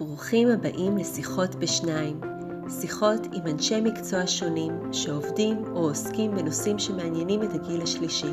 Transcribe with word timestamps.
ברוכים 0.00 0.48
הבאים 0.48 0.96
לשיחות 0.96 1.54
בשניים, 1.54 2.20
שיחות 2.80 3.26
עם 3.32 3.46
אנשי 3.46 3.80
מקצוע 3.80 4.26
שונים 4.26 4.92
שעובדים 4.92 5.64
או 5.72 5.88
עוסקים 5.88 6.34
בנושאים 6.34 6.78
שמעניינים 6.78 7.42
את 7.42 7.54
הגיל 7.54 7.82
השלישי. 7.82 8.32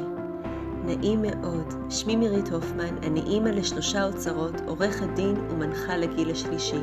נעים 0.85 1.21
מאוד, 1.21 1.73
שמי 1.89 2.15
מירית 2.15 2.49
הופמן, 2.49 2.97
אני 3.03 3.21
אימא 3.21 3.49
לשלושה 3.49 4.03
אוצרות, 4.03 4.61
עורכת 4.67 5.07
דין 5.15 5.35
ומנחה 5.49 5.97
לגיל 5.97 6.31
השלישי. 6.31 6.81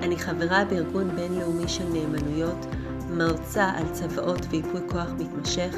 אני 0.00 0.18
חברה 0.18 0.64
בארגון 0.64 1.16
בינלאומי 1.16 1.68
של 1.68 1.88
נאמנויות, 1.92 2.66
מרצה 3.10 3.64
על 3.64 3.84
צוואות 3.92 4.46
וייפוי 4.50 4.80
כוח 4.88 5.10
מתמשך, 5.18 5.76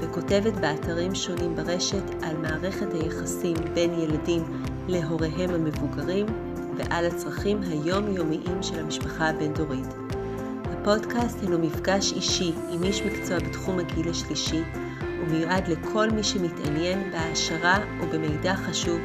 וכותבת 0.00 0.52
באתרים 0.52 1.14
שונים 1.14 1.56
ברשת 1.56 2.04
על 2.22 2.36
מערכת 2.36 2.94
היחסים 2.94 3.56
בין 3.74 3.94
ילדים 3.94 4.42
להוריהם 4.88 5.50
המבוגרים, 5.50 6.26
ועל 6.76 7.06
הצרכים 7.06 7.62
היומיומיים 7.62 8.62
של 8.62 8.78
המשפחה 8.78 9.28
הבין-דורית. 9.28 9.86
הפודקאסט 10.64 11.40
הינו 11.42 11.58
מפגש 11.58 12.12
אישי 12.12 12.52
עם 12.70 12.84
איש 12.84 13.02
מקצוע 13.02 13.38
בתחום 13.38 13.78
הגיל 13.78 14.08
השלישי, 14.10 14.62
ומיועד 15.20 15.68
לכל 15.68 16.10
מי 16.10 16.24
שמתעניין 16.24 17.10
בהעשרה 17.10 17.78
ובמידע 18.00 18.54
חשוב 18.54 19.00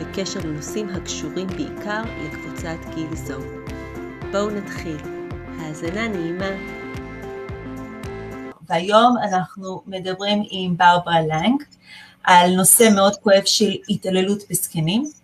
בקשר 0.00 0.40
לנושאים 0.44 0.88
הקשורים 0.88 1.46
בעיקר 1.46 2.02
לקבוצת 2.24 2.94
גיל 2.94 3.16
זו. 3.16 3.38
בואו 4.32 4.50
נתחיל. 4.50 4.96
האזנה 5.58 6.08
נעימה. 6.08 6.50
והיום 8.68 9.16
אנחנו 9.22 9.82
מדברים 9.86 10.42
עם 10.50 10.76
ברברה 10.76 11.20
לנג 11.20 11.62
על 12.24 12.54
נושא 12.56 12.88
מאוד 12.94 13.16
כואב 13.16 13.42
של 13.44 13.70
התעללות 13.88 14.42
בזקנים. 14.50 15.19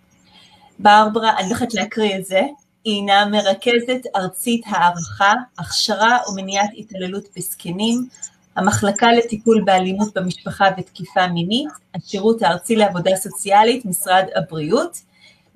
ברברה, 0.78 1.38
אני 1.38 1.48
הולכת 1.48 1.74
להקריא 1.74 2.18
את 2.18 2.24
זה, 2.24 2.40
הינה 2.84 3.26
מרכזת 3.26 4.06
ארצית 4.16 4.64
הערכה, 4.66 5.32
הכשרה 5.58 6.18
ומניעת 6.28 6.70
התעללות 6.76 7.28
בזקנים, 7.36 8.08
המחלקה 8.56 9.12
לטיפול 9.12 9.62
באלימות 9.64 10.14
במשפחה 10.14 10.64
ותקיפה 10.78 11.26
מינית, 11.26 11.68
השירות 11.94 12.42
הארצי 12.42 12.76
לעבודה 12.76 13.16
סוציאלית, 13.16 13.84
משרד 13.84 14.24
הבריאות, 14.36 14.98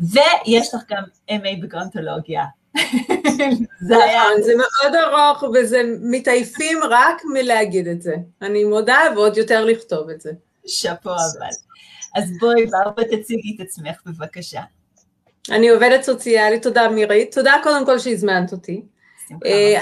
ויש 0.01 0.75
לך 0.75 0.83
גם 0.91 1.03
MA 1.31 1.63
בגרונטולוגיה. 1.63 2.45
זה 3.89 3.95
נכון, 3.95 4.43
זה 4.43 4.53
מאוד 4.57 4.95
ארוך 4.95 5.43
וזה 5.55 5.83
מתעייפים 6.01 6.79
רק 6.91 7.23
מלהגיד 7.33 7.89
את 7.89 8.03
זה. 8.03 8.15
אני 8.43 8.65
מודה 8.65 8.99
ועוד 9.15 9.37
יותר 9.37 9.65
לכתוב 9.65 10.11
את 10.11 10.21
זה. 10.21 10.31
שאפו 10.67 11.11
אבל. 11.11 11.49
אז 12.17 12.31
בואי 12.41 12.67
ברבה 12.67 13.03
תציגי 13.05 13.57
את 13.57 13.61
עצמך 13.61 14.01
בבקשה. 14.07 14.61
אני 15.51 15.69
עובדת 15.69 16.03
סוציאלית, 16.03 16.63
תודה 16.63 16.89
מירית, 16.89 17.35
תודה 17.35 17.55
קודם 17.63 17.87
כל 17.87 17.99
שהזמנת 17.99 18.53
אותי. 18.53 18.83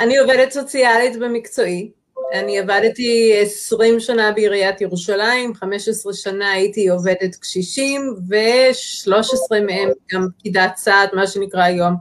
אני 0.00 0.18
עובדת 0.18 0.50
סוציאלית 0.50 1.16
במקצועי, 1.18 1.90
אני 2.32 2.58
עבדתי 2.58 3.34
20 3.42 4.00
שנה 4.00 4.32
בעיריית 4.32 4.80
ירושלים, 4.80 5.54
15 5.54 6.14
שנה 6.14 6.50
הייתי 6.50 6.88
עובדת 6.88 7.36
קשישים, 7.40 8.14
ו-13 8.28 9.60
מהם 9.66 9.90
גם 10.12 10.26
פקידת 10.38 10.76
סעד, 10.76 11.08
מה 11.12 11.26
שנקרא 11.26 11.62
היום 11.62 11.94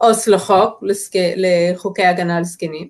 עו"ס 0.00 0.28
לחוק, 0.28 0.82
לחוקי 1.36 2.04
הגנה 2.04 2.36
על 2.36 2.44
זקנים. 2.44 2.88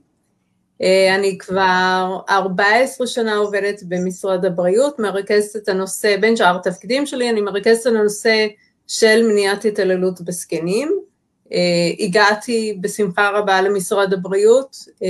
אני 1.16 1.38
כבר 1.38 2.18
14 2.28 3.06
שנה 3.06 3.36
עובדת 3.36 3.82
במשרד 3.88 4.44
הבריאות, 4.44 4.98
מרכזת 4.98 5.56
את 5.56 5.68
הנושא, 5.68 6.16
בין 6.16 6.36
שאר 6.36 6.56
התפקידים 6.56 7.06
שלי, 7.06 7.30
אני 7.30 7.40
מרכזת 7.40 7.80
את 7.80 7.86
הנושא 7.86 8.46
של 8.86 9.26
מניעת 9.28 9.64
התעללות 9.64 10.20
בזקנים. 10.20 10.98
Uh, 11.44 11.54
הגעתי 11.98 12.78
בשמחה 12.80 13.30
רבה 13.30 13.62
למשרד 13.62 14.12
הבריאות, 14.12 14.76
uh, 14.88 15.02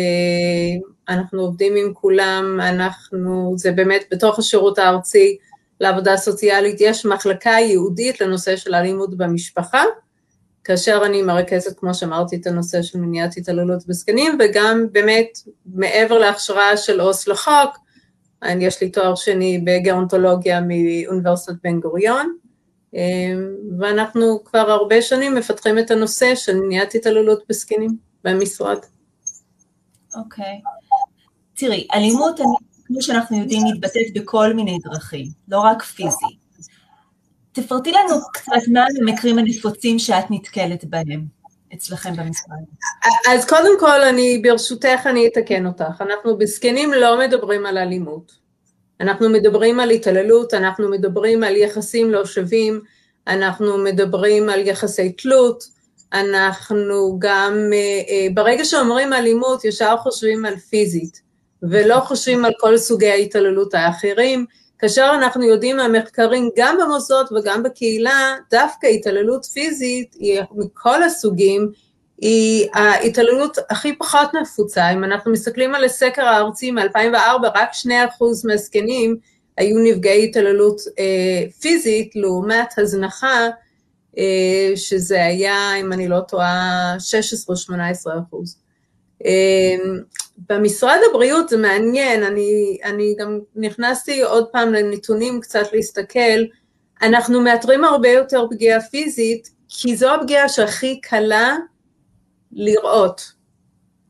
אנחנו 1.08 1.40
עובדים 1.40 1.76
עם 1.76 1.94
כולם, 1.94 2.60
אנחנו, 2.62 3.54
זה 3.56 3.72
באמת 3.72 4.04
בתוך 4.10 4.38
השירות 4.38 4.78
הארצי 4.78 5.36
לעבודה 5.80 6.16
סוציאלית, 6.16 6.76
יש 6.80 7.06
מחלקה 7.06 7.50
ייעודית 7.50 8.20
לנושא 8.20 8.56
של 8.56 8.74
אלימות 8.74 9.16
במשפחה, 9.16 9.84
כאשר 10.64 11.02
אני 11.06 11.22
מרכזת, 11.22 11.78
כמו 11.78 11.94
שאמרתי, 11.94 12.36
את 12.36 12.46
הנושא 12.46 12.82
של 12.82 12.98
מניעת 12.98 13.36
התעללות 13.36 13.86
בזקנים, 13.86 14.38
וגם 14.40 14.86
באמת 14.92 15.38
מעבר 15.66 16.18
להכשרה 16.18 16.76
של 16.76 17.00
עו"ס 17.00 17.28
לחוק, 17.28 17.78
יש 18.60 18.80
לי 18.80 18.90
תואר 18.90 19.14
שני 19.14 19.64
בגרונטולוגיה 19.64 20.60
מאוניברסיטת 20.60 21.54
בן 21.64 21.80
גוריון, 21.80 22.36
ואנחנו 23.78 24.44
כבר 24.44 24.70
הרבה 24.70 25.02
שנים 25.02 25.34
מפתחים 25.34 25.78
את 25.78 25.90
הנושא 25.90 26.34
של 26.34 26.56
מניעת 26.56 26.94
התעללות 26.94 27.42
בזקנים 27.48 27.96
במשרד. 28.24 28.78
אוקיי. 30.16 30.44
Okay. 30.44 30.72
תראי, 31.54 31.86
אלימות, 31.94 32.40
כמו 32.84 33.02
שאנחנו 33.02 33.38
יודעים, 33.38 33.62
מתבטאת 33.72 34.14
בכל 34.14 34.54
מיני 34.54 34.78
דרכים, 34.84 35.26
לא 35.48 35.60
רק 35.60 35.82
פיזי. 35.82 36.26
תפרטי 37.52 37.92
לנו 37.92 38.14
קצת 38.32 38.52
מה 38.72 38.84
המקרים 39.00 39.38
הנפוצים 39.38 39.98
שאת 39.98 40.24
נתקלת 40.30 40.84
בהם 40.84 41.24
אצלכם 41.74 42.16
במשרד. 42.16 42.58
אז 43.30 43.46
קודם 43.48 43.80
כל, 43.80 44.02
אני, 44.02 44.38
ברשותך, 44.38 45.06
אני 45.06 45.26
אתקן 45.26 45.66
אותך. 45.66 46.00
אנחנו 46.00 46.38
בזקנים 46.38 46.92
לא 46.92 47.18
מדברים 47.18 47.66
על 47.66 47.78
אלימות. 47.78 48.41
אנחנו 49.02 49.28
מדברים 49.28 49.80
על 49.80 49.90
התעללות, 49.90 50.54
אנחנו 50.54 50.88
מדברים 50.90 51.44
על 51.44 51.56
יחסים 51.56 52.10
לא 52.10 52.24
שווים, 52.24 52.80
אנחנו 53.26 53.78
מדברים 53.78 54.48
על 54.48 54.66
יחסי 54.66 55.12
תלות, 55.12 55.64
אנחנו 56.12 57.16
גם, 57.18 57.70
אה, 57.72 57.78
אה, 58.08 58.26
ברגע 58.34 58.64
שאומרים 58.64 59.12
אלימות, 59.12 59.64
ישר 59.64 59.96
חושבים 59.96 60.44
על 60.44 60.56
פיזית, 60.56 61.20
ולא 61.62 62.00
חושבים 62.00 62.44
על 62.44 62.52
כל 62.60 62.78
סוגי 62.78 63.10
ההתעללות 63.10 63.74
האחרים, 63.74 64.46
כאשר 64.78 65.10
אנחנו 65.14 65.44
יודעים 65.44 65.76
מהמחקרים 65.76 66.50
גם 66.56 66.78
במוסדות 66.80 67.32
וגם 67.32 67.62
בקהילה, 67.62 68.36
דווקא 68.50 68.86
התעללות 68.86 69.44
פיזית 69.44 70.14
היא 70.14 70.40
מכל 70.52 71.02
הסוגים, 71.02 71.70
היא 72.22 72.68
ההתעללות 72.74 73.58
הכי 73.70 73.96
פחות 73.96 74.28
נפוצה. 74.42 74.92
אם 74.92 75.04
אנחנו 75.04 75.32
מסתכלים 75.32 75.74
על 75.74 75.84
הסקר 75.84 76.22
הארצי 76.22 76.70
מ-2004, 76.70 77.46
רק 77.54 77.70
2% 77.72 77.86
מהזקנים 78.44 79.16
היו 79.56 79.78
נפגעי 79.78 80.24
התעללות 80.24 80.80
אה, 80.98 81.50
פיזית, 81.60 82.16
לעומת 82.16 82.78
הזנחה, 82.78 83.48
אה, 84.18 84.72
שזה 84.76 85.24
היה, 85.24 85.74
אם 85.80 85.92
אני 85.92 86.08
לא 86.08 86.20
טועה, 86.20 86.96
16-18 86.98 87.70
אחוז. 88.28 88.56
אה, 89.24 89.76
במשרד 90.48 90.98
הבריאות 91.10 91.48
זה 91.48 91.56
מעניין, 91.56 92.22
אני, 92.22 92.78
אני 92.84 93.14
גם 93.18 93.38
נכנסתי 93.56 94.22
עוד 94.22 94.46
פעם 94.52 94.72
לנתונים 94.72 95.40
קצת 95.40 95.72
להסתכל, 95.72 96.42
אנחנו 97.02 97.40
מאתרים 97.40 97.84
הרבה 97.84 98.08
יותר 98.08 98.46
פגיעה 98.50 98.80
פיזית, 98.80 99.50
כי 99.68 99.96
זו 99.96 100.14
הפגיעה 100.14 100.48
שהכי 100.48 101.00
קלה 101.00 101.56
לראות. 102.52 103.32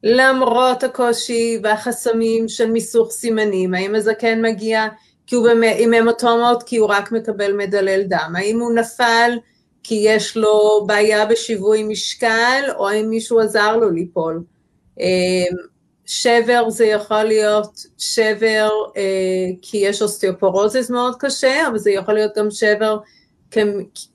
למרות 0.03 0.83
הקושי 0.83 1.59
והחסמים 1.63 2.49
של 2.49 2.71
מיסוך 2.71 3.11
סימנים, 3.11 3.75
האם 3.75 3.95
הזקן 3.95 4.43
מגיע 4.43 4.87
כי 5.27 5.37
הוא 5.37 5.49
עם 5.79 5.95
המטומות 5.95 6.63
כי 6.63 6.77
הוא 6.77 6.89
רק 6.89 7.13
מקבל 7.13 7.53
מדלל 7.53 8.03
דם, 8.03 8.33
האם 8.37 8.61
הוא 8.61 8.73
נפל 8.73 9.39
כי 9.83 9.95
יש 9.95 10.37
לו 10.37 10.85
בעיה 10.87 11.27
בשיווי 11.27 11.83
משקל, 11.83 12.63
או 12.77 12.89
האם 12.89 13.11
מישהו 13.11 13.41
עזר 13.41 13.77
לו 13.77 13.91
ליפול. 13.91 14.43
אמ, 15.01 15.57
שבר 16.07 16.71
זה 16.71 16.87
יכול 16.87 17.23
להיות 17.23 17.81
שבר 17.99 18.71
אה, 18.97 19.03
כי 19.63 19.77
יש 19.77 20.03
אוסטאופורוזיס 20.03 20.91
מאוד 20.91 21.15
קשה, 21.19 21.69
אבל 21.69 21.79
זה 21.79 21.91
יכול 21.91 22.15
להיות 22.15 22.33
גם 22.37 22.51
שבר 22.51 22.99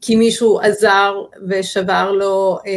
כי 0.02 0.16
מישהו 0.16 0.60
עזר 0.60 1.16
ושבר 1.50 2.12
לו 2.12 2.58
אה, 2.68 2.72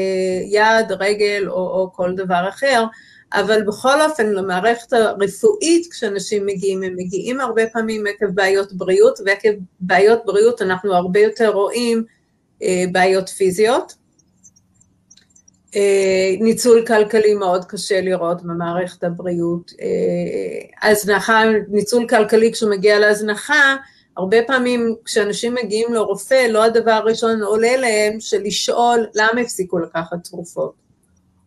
יד, 0.45 0.93
רגל 0.93 1.49
או, 1.49 1.55
או 1.55 1.93
כל 1.93 2.15
דבר 2.15 2.49
אחר, 2.49 2.85
אבל 3.33 3.63
בכל 3.63 4.03
אופן 4.03 4.27
למערכת 4.27 4.93
הרפואית 4.93 5.93
כשאנשים 5.93 6.47
מגיעים, 6.47 6.83
הם 6.83 6.95
מגיעים 6.97 7.41
הרבה 7.41 7.67
פעמים 7.67 8.05
עקב 8.07 8.27
בעיות 8.27 8.73
בריאות, 8.73 9.19
ועקב 9.27 9.49
בעיות 9.81 10.23
בריאות 10.25 10.63
אנחנו 10.63 10.95
הרבה 10.95 11.21
יותר 11.21 11.49
רואים 11.49 12.05
אה, 12.63 12.85
בעיות 12.93 13.29
פיזיות. 13.29 13.95
אה, 15.77 16.35
ניצול 16.41 16.87
כלכלי 16.87 17.35
מאוד 17.35 17.65
קשה 17.65 18.01
לראות 18.01 18.43
במערכת 18.43 19.05
הבריאות. 19.05 19.73
הזנחה, 20.83 21.43
ניצול 21.69 22.09
כלכלי 22.09 22.53
כשהוא 22.53 22.71
מגיע 22.71 22.99
להזנחה, 22.99 23.77
הרבה 24.21 24.43
פעמים 24.47 24.95
כשאנשים 25.05 25.55
מגיעים 25.55 25.95
לרופא, 25.95 26.47
לא 26.47 26.65
הדבר 26.65 26.91
הראשון 26.91 27.43
עולה 27.43 27.77
להם 27.77 28.21
של 28.21 28.43
לשאול 28.43 29.07
למה 29.15 29.41
הפסיקו 29.41 29.79
לקחת 29.79 30.25
תרופות, 30.25 30.75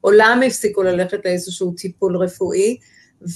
או 0.04 0.12
למה 0.12 0.46
הפסיקו 0.46 0.84
ללכת 0.84 1.26
לאיזשהו 1.26 1.72
טיפול 1.72 2.18
רפואי, 2.18 2.78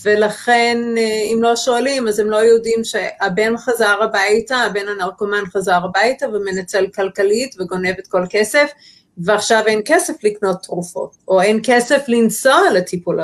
ולכן 0.04 0.78
אה, 0.98 1.34
אם 1.34 1.40
לא 1.42 1.56
שואלים 1.56 2.08
אז 2.08 2.20
הם 2.20 2.30
לא 2.30 2.38
יודעים 2.38 2.84
שהבן 2.84 3.58
חזר 3.58 4.04
הביתה, 4.04 4.56
הבן 4.56 4.88
הנרקומן 4.88 5.44
חזר 5.54 5.80
הביתה 5.86 6.26
ומנצל 6.30 6.88
כלכלית 6.96 7.56
וגונב 7.60 7.96
את 8.00 8.08
כל 8.08 8.24
כסף, 8.30 8.72
ועכשיו 9.18 9.64
אין 9.68 9.82
כסף 9.86 10.24
לקנות 10.24 10.64
תרופות, 10.64 11.16
או 11.28 11.42
אין 11.42 11.60
כסף 11.64 12.04
לנסוע 12.08 12.62
לטיפול 12.74 13.20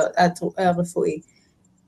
הרפואי. 0.58 1.20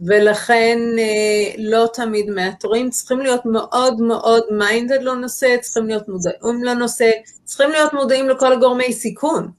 ולכן 0.00 0.78
אה, 0.98 1.54
לא 1.58 1.88
תמיד 1.94 2.31
מאתרים, 2.31 2.90
צריכים 2.90 3.20
להיות 3.20 3.46
מאוד 3.46 4.00
מאוד 4.00 4.43
מיינדד 4.50 5.02
לנושא, 5.02 5.56
צריכים 5.60 5.87
להיות 5.87 6.08
מודעים 6.08 6.64
לנושא, 6.64 7.10
צריכים 7.44 7.70
להיות 7.70 7.93
מודעים 7.93 8.28
לכל 8.28 8.52
הגורמי 8.52 8.93
סיכון 8.93 9.50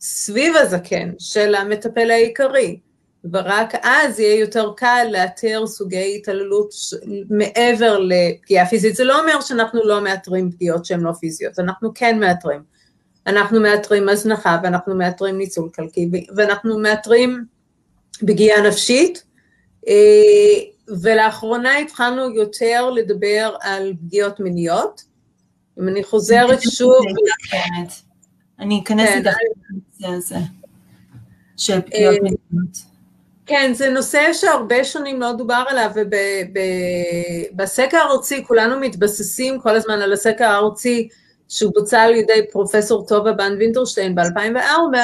סביב 0.00 0.56
הזקן 0.56 1.12
של 1.18 1.54
המטפל 1.54 2.10
העיקרי, 2.10 2.78
ורק 3.32 3.74
אז 3.82 4.20
יהיה 4.20 4.40
יותר 4.40 4.72
קל 4.76 5.06
לאתר 5.10 5.66
סוגי 5.66 6.16
התעללות 6.16 6.70
מעבר 7.30 7.98
לפגיעה 7.98 8.66
פיזית. 8.66 8.96
זה 8.96 9.04
לא 9.04 9.20
אומר 9.20 9.40
שאנחנו 9.40 9.80
לא 9.84 10.00
מאתרים 10.00 10.50
פגיעות 10.50 10.84
שהן 10.84 11.00
לא 11.00 11.12
פיזיות, 11.12 11.58
אנחנו 11.58 11.90
כן 11.94 12.20
מאתרים. 12.20 12.60
אנחנו 13.26 13.60
מאתרים 13.60 14.08
הזנחה 14.08 14.58
ואנחנו 14.62 14.94
מאתרים 14.94 15.38
ניצול 15.38 15.68
כלכי 15.74 16.10
ואנחנו 16.36 16.78
מאתרים 16.78 17.44
פגיעה 18.20 18.60
נפשית, 18.60 19.22
ולאחרונה 21.02 21.78
התחלנו 21.78 22.30
יותר 22.34 22.90
לדבר 22.90 23.56
על 23.60 23.92
פגיעות 24.00 24.40
מיניות. 24.40 25.04
אם 25.80 25.88
אני 25.88 26.04
חוזרת 26.04 26.62
שוב... 26.62 26.94
אני 28.58 28.80
אכנס 28.84 29.08
כן, 29.08 29.22
לנושא 29.22 30.16
הזה 30.16 30.36
של 31.56 31.80
פגיעות 31.80 32.14
אה, 32.14 32.20
מיניות. 32.22 32.78
כן, 33.46 33.72
זה 33.74 33.88
נושא 33.88 34.32
שהרבה 34.32 34.84
שנים 34.84 35.20
לא 35.20 35.32
דובר 35.32 35.64
עליו, 35.68 35.90
ובסקר 37.54 37.96
הארצי 37.96 38.44
כולנו 38.44 38.80
מתבססים 38.80 39.60
כל 39.60 39.76
הזמן 39.76 40.02
על 40.02 40.12
הסקר 40.12 40.44
הארצי 40.44 41.08
שהוא 41.48 41.72
בוצע 41.74 42.02
על 42.02 42.14
ידי 42.14 42.40
פרופסור 42.52 43.06
טובה 43.06 43.32
בן 43.32 43.56
וינטרשטיין 43.58 44.14
ב-2004, 44.14 44.98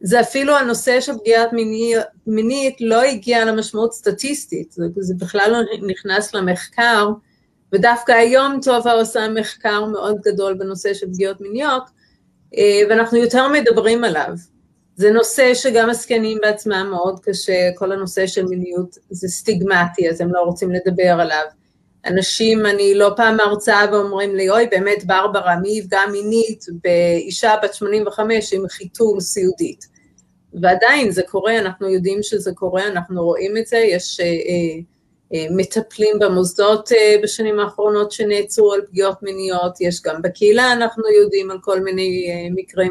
זה 0.00 0.20
אפילו 0.20 0.56
הנושא 0.56 1.00
של 1.00 1.18
פגיעת 1.18 1.52
מיני, 1.52 1.94
מינית 2.26 2.76
לא 2.80 3.02
הגיע 3.02 3.44
למשמעות 3.44 3.92
סטטיסטית, 3.92 4.72
זה, 4.72 4.84
זה 4.96 5.14
בכלל 5.18 5.50
לא 5.52 5.58
נכנס 5.86 6.34
למחקר, 6.34 7.08
ודווקא 7.72 8.12
היום 8.12 8.60
טובה 8.62 8.92
עושה 8.92 9.28
מחקר 9.28 9.84
מאוד 9.84 10.16
גדול 10.24 10.54
בנושא 10.54 10.94
של 10.94 11.06
פגיעות 11.06 11.40
מיניות, 11.40 11.82
אה, 12.56 12.80
ואנחנו 12.88 13.18
יותר 13.18 13.48
מדברים 13.48 14.04
עליו. 14.04 14.32
זה 14.96 15.10
נושא 15.10 15.54
שגם 15.54 15.90
הזקנים 15.90 16.38
בעצמם 16.42 16.88
מאוד 16.90 17.20
קשה, 17.22 17.70
כל 17.74 17.92
הנושא 17.92 18.26
של 18.26 18.46
מיניות 18.46 18.98
זה 19.10 19.28
סטיגמטי, 19.28 20.10
אז 20.10 20.20
הם 20.20 20.32
לא 20.32 20.40
רוצים 20.40 20.70
לדבר 20.70 21.16
עליו. 21.20 21.44
אנשים, 22.06 22.66
אני 22.66 22.94
לא 22.94 23.12
פעם 23.16 23.36
מהרצאה 23.36 23.86
ואומרים 23.92 24.36
לי, 24.36 24.50
אוי, 24.50 24.66
באמת, 24.70 25.04
ברברה, 25.04 25.56
מי 25.56 25.70
יפגע 25.70 26.00
מינית 26.12 26.64
באישה 26.84 27.54
בת 27.62 27.74
85 27.74 28.52
עם 28.52 28.68
חיתול 28.68 29.20
סיעודית? 29.20 29.84
ועדיין 30.60 31.10
זה 31.10 31.22
קורה, 31.22 31.58
אנחנו 31.58 31.88
יודעים 31.88 32.22
שזה 32.22 32.52
קורה, 32.54 32.86
אנחנו 32.86 33.24
רואים 33.24 33.56
את 33.56 33.66
זה, 33.66 33.76
יש 33.76 34.20
אה, 34.20 34.26
אה, 35.34 35.46
מטפלים 35.50 36.18
במוסדות 36.18 36.92
אה, 36.92 37.16
בשנים 37.22 37.60
האחרונות 37.60 38.12
שנעצרו 38.12 38.72
על 38.72 38.80
פגיעות 38.90 39.22
מיניות, 39.22 39.80
יש 39.80 40.02
גם 40.02 40.22
בקהילה, 40.22 40.72
אנחנו 40.72 41.02
יודעים 41.22 41.50
על 41.50 41.58
כל 41.60 41.80
מיני 41.80 42.26
אה, 42.30 42.48
מקרים. 42.54 42.90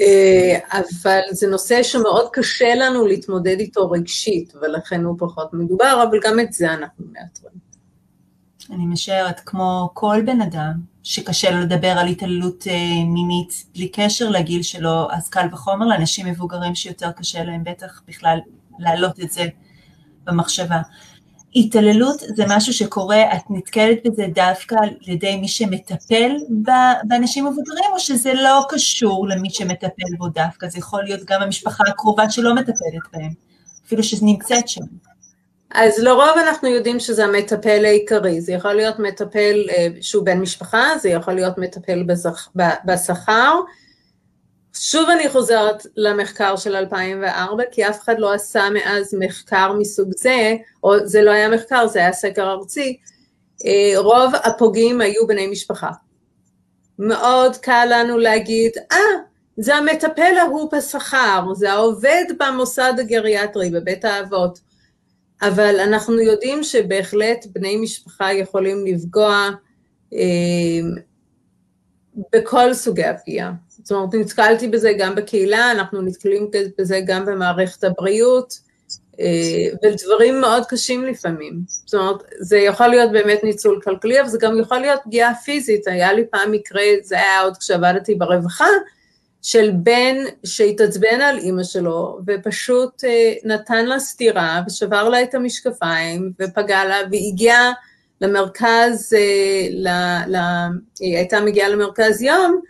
אה, 0.00 0.58
אבל 0.72 1.20
זה 1.30 1.46
נושא 1.46 1.82
שמאוד 1.82 2.28
קשה 2.32 2.74
לנו 2.74 3.06
להתמודד 3.06 3.56
איתו 3.60 3.90
רגשית, 3.90 4.52
ולכן 4.62 5.04
הוא 5.04 5.16
פחות 5.18 5.52
מדובר, 5.52 6.04
אבל 6.10 6.18
גם 6.22 6.40
את 6.40 6.52
זה 6.52 6.72
אנחנו 6.72 7.04
מאתרים. 7.12 7.64
אני 8.70 8.86
משערת, 8.86 9.40
כמו 9.40 9.90
כל 9.94 10.22
בן 10.26 10.40
אדם 10.40 10.72
שקשה 11.02 11.50
לו 11.50 11.60
לדבר 11.60 11.88
על 11.88 12.06
התעללות 12.06 12.66
אה, 12.66 13.04
מינית 13.06 13.64
בלי 13.74 13.88
קשר 13.88 14.28
לגיל 14.28 14.62
שלו, 14.62 15.08
אז 15.10 15.28
קל 15.28 15.46
וחומר 15.52 15.86
לאנשים 15.86 16.26
מבוגרים 16.26 16.74
שיותר 16.74 17.12
קשה 17.12 17.44
להם 17.44 17.64
בטח 17.64 18.02
בכלל 18.08 18.38
להעלות 18.78 19.20
את 19.20 19.30
זה 19.30 19.44
במחשבה. 20.24 20.80
התעללות 21.56 22.20
זה 22.20 22.44
משהו 22.48 22.72
שקורה, 22.72 23.22
את 23.36 23.42
נתקלת 23.50 23.98
בזה 24.04 24.26
דווקא 24.34 24.74
על 24.82 24.90
ידי 25.06 25.36
מי 25.36 25.48
שמטפל 25.48 26.36
באנשים 27.04 27.44
מבוגרים, 27.44 27.90
או 27.92 28.00
שזה 28.00 28.34
לא 28.34 28.64
קשור 28.68 29.28
למי 29.28 29.50
שמטפל 29.50 30.16
בו 30.18 30.28
דווקא, 30.28 30.68
זה 30.68 30.78
יכול 30.78 31.04
להיות 31.04 31.20
גם 31.24 31.42
המשפחה 31.42 31.84
הקרובה 31.88 32.30
שלא 32.30 32.54
מטפלת 32.54 33.02
בהם, 33.12 33.30
אפילו 33.86 34.02
שזה 34.02 34.26
נמצאת 34.26 34.68
שם. 34.68 34.84
אז 35.74 35.98
לרוב 35.98 36.38
אנחנו 36.46 36.68
יודעים 36.68 37.00
שזה 37.00 37.24
המטפל 37.24 37.84
העיקרי, 37.84 38.40
זה 38.40 38.52
יכול 38.52 38.72
להיות 38.72 38.98
מטפל 38.98 39.66
אה, 39.70 39.88
שהוא 40.00 40.24
בן 40.24 40.40
משפחה, 40.40 40.84
זה 41.02 41.08
יכול 41.08 41.34
להיות 41.34 41.58
מטפל 41.58 42.06
בשכר, 42.84 43.54
שוב 44.76 45.08
אני 45.08 45.28
חוזרת 45.28 45.86
למחקר 45.96 46.56
של 46.56 46.76
2004, 46.76 47.62
כי 47.72 47.88
אף 47.88 48.00
אחד 48.00 48.18
לא 48.18 48.32
עשה 48.32 48.68
מאז 48.70 49.14
מחקר 49.18 49.72
מסוג 49.78 50.08
זה, 50.16 50.56
או 50.84 51.06
זה 51.06 51.22
לא 51.22 51.30
היה 51.30 51.48
מחקר, 51.48 51.86
זה 51.86 51.98
היה 51.98 52.12
סקר 52.12 52.50
ארצי, 52.50 52.96
אה, 53.66 53.98
רוב 53.98 54.34
הפוגעים 54.44 55.00
היו 55.00 55.26
בני 55.26 55.46
משפחה. 55.46 55.90
מאוד 56.98 57.56
קל 57.56 57.86
לנו 57.90 58.18
להגיד, 58.18 58.72
אה, 58.92 58.98
זה 59.56 59.74
המטפל 59.74 60.38
ההוא 60.40 60.70
בשכר, 60.72 61.44
זה 61.54 61.72
העובד 61.72 62.24
במוסד 62.38 62.94
הגריאטרי, 62.98 63.70
בבית 63.70 64.04
האבות. 64.04 64.58
אבל 65.42 65.80
אנחנו 65.80 66.20
יודעים 66.20 66.62
שבהחלט 66.62 67.46
בני 67.52 67.76
משפחה 67.76 68.32
יכולים 68.32 68.86
לפגוע 68.86 69.48
אה, 70.12 70.88
בכל 72.32 72.74
סוגי 72.74 73.04
הפגיעה. 73.04 73.52
זאת 73.68 73.92
אומרת, 73.92 74.14
נתקלתי 74.14 74.68
בזה 74.68 74.92
גם 74.98 75.14
בקהילה, 75.14 75.70
אנחנו 75.70 76.02
נתקלים 76.02 76.50
בזה 76.78 77.00
גם 77.06 77.26
במערכת 77.26 77.84
הבריאות, 77.84 78.58
אה, 79.20 79.68
ודברים 79.82 80.40
מאוד 80.40 80.62
קשים 80.68 81.04
לפעמים. 81.04 81.60
זאת 81.66 81.94
אומרת, 81.94 82.22
זה 82.38 82.58
יכול 82.58 82.86
להיות 82.86 83.12
באמת 83.12 83.44
ניצול 83.44 83.80
כלכלי, 83.84 84.20
אבל 84.20 84.28
זה 84.28 84.38
גם 84.40 84.60
יכול 84.60 84.78
להיות 84.78 85.00
פגיעה 85.04 85.34
פיזית. 85.34 85.86
היה 85.86 86.12
לי 86.12 86.24
פעם 86.30 86.52
מקרה, 86.52 86.82
זה 87.02 87.16
היה 87.16 87.40
עוד 87.40 87.56
כשעבדתי 87.56 88.14
ברווחה, 88.14 88.66
של 89.42 89.70
בן 89.74 90.16
שהתעצבן 90.44 91.20
על 91.20 91.38
אימא 91.38 91.62
שלו, 91.62 92.18
ופשוט 92.26 93.04
אה, 93.04 93.34
נתן 93.44 93.86
לה 93.86 93.98
סטירה, 93.98 94.62
ושבר 94.66 95.08
לה 95.08 95.22
את 95.22 95.34
המשקפיים, 95.34 96.32
ופגע 96.40 96.84
לה, 96.84 96.96
והגיעה 97.12 97.72
למרכז, 98.24 99.14
אה, 99.16 99.68
ל, 99.70 99.88
ל, 100.26 100.36
היא 101.00 101.16
הייתה 101.16 101.40
מגיעה 101.40 101.68
למרכז 101.68 102.22
יום, 102.22 102.60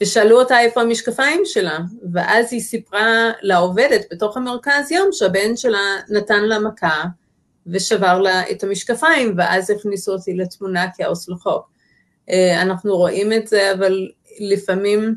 ושאלו 0.00 0.40
אותה 0.40 0.60
איפה 0.60 0.80
המשקפיים 0.80 1.42
שלה, 1.44 1.78
ואז 2.12 2.52
היא 2.52 2.60
סיפרה 2.60 3.30
לעובדת 3.42 4.04
בתוך 4.10 4.36
המרכז 4.36 4.92
יום 4.92 5.08
שהבן 5.12 5.56
שלה 5.56 5.96
נתן 6.10 6.44
לה 6.44 6.58
מכה 6.58 7.04
ושבר 7.66 8.20
לה 8.20 8.50
את 8.50 8.64
המשקפיים, 8.64 9.34
ואז 9.36 9.70
הכניסו 9.70 10.12
אותי 10.12 10.34
לתמונה 10.34 10.86
כעוס 10.96 11.28
לחוק. 11.28 11.70
אה, 12.30 12.62
אנחנו 12.62 12.96
רואים 12.96 13.32
את 13.32 13.48
זה, 13.48 13.72
אבל 13.72 14.08
לפעמים 14.40 15.14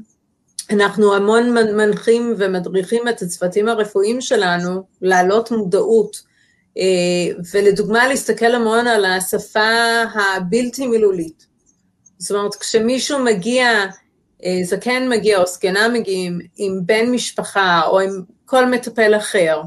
אנחנו 0.70 1.16
המון 1.16 1.54
מנחים 1.54 2.36
ומדריכים 2.38 3.08
את 3.08 3.22
הצוותים 3.22 3.68
הרפואיים 3.68 4.22
שלנו 4.22 4.84
להעלות 5.02 5.52
מודעות, 5.52 6.16
אה, 6.16 6.31
ולדוגמה 7.54 8.08
להסתכל 8.08 8.56
המון 8.56 8.88
על 8.88 9.06
השפה 9.06 10.04
הבלתי 10.14 10.88
מילולית. 10.88 11.46
זאת 12.18 12.32
אומרת, 12.32 12.56
כשמישהו 12.56 13.20
מגיע 13.20 13.86
אה, 14.46 14.60
זקן 14.64 15.10
מגיע 15.10 15.40
או 15.40 15.46
זקנה 15.46 15.88
מגיעים 15.88 16.40
עם 16.58 16.80
בן 16.86 17.12
משפחה 17.12 17.82
או 17.88 18.00
עם 18.00 18.22
כל 18.46 18.66
מטפל 18.66 19.16
אחר, 19.18 19.62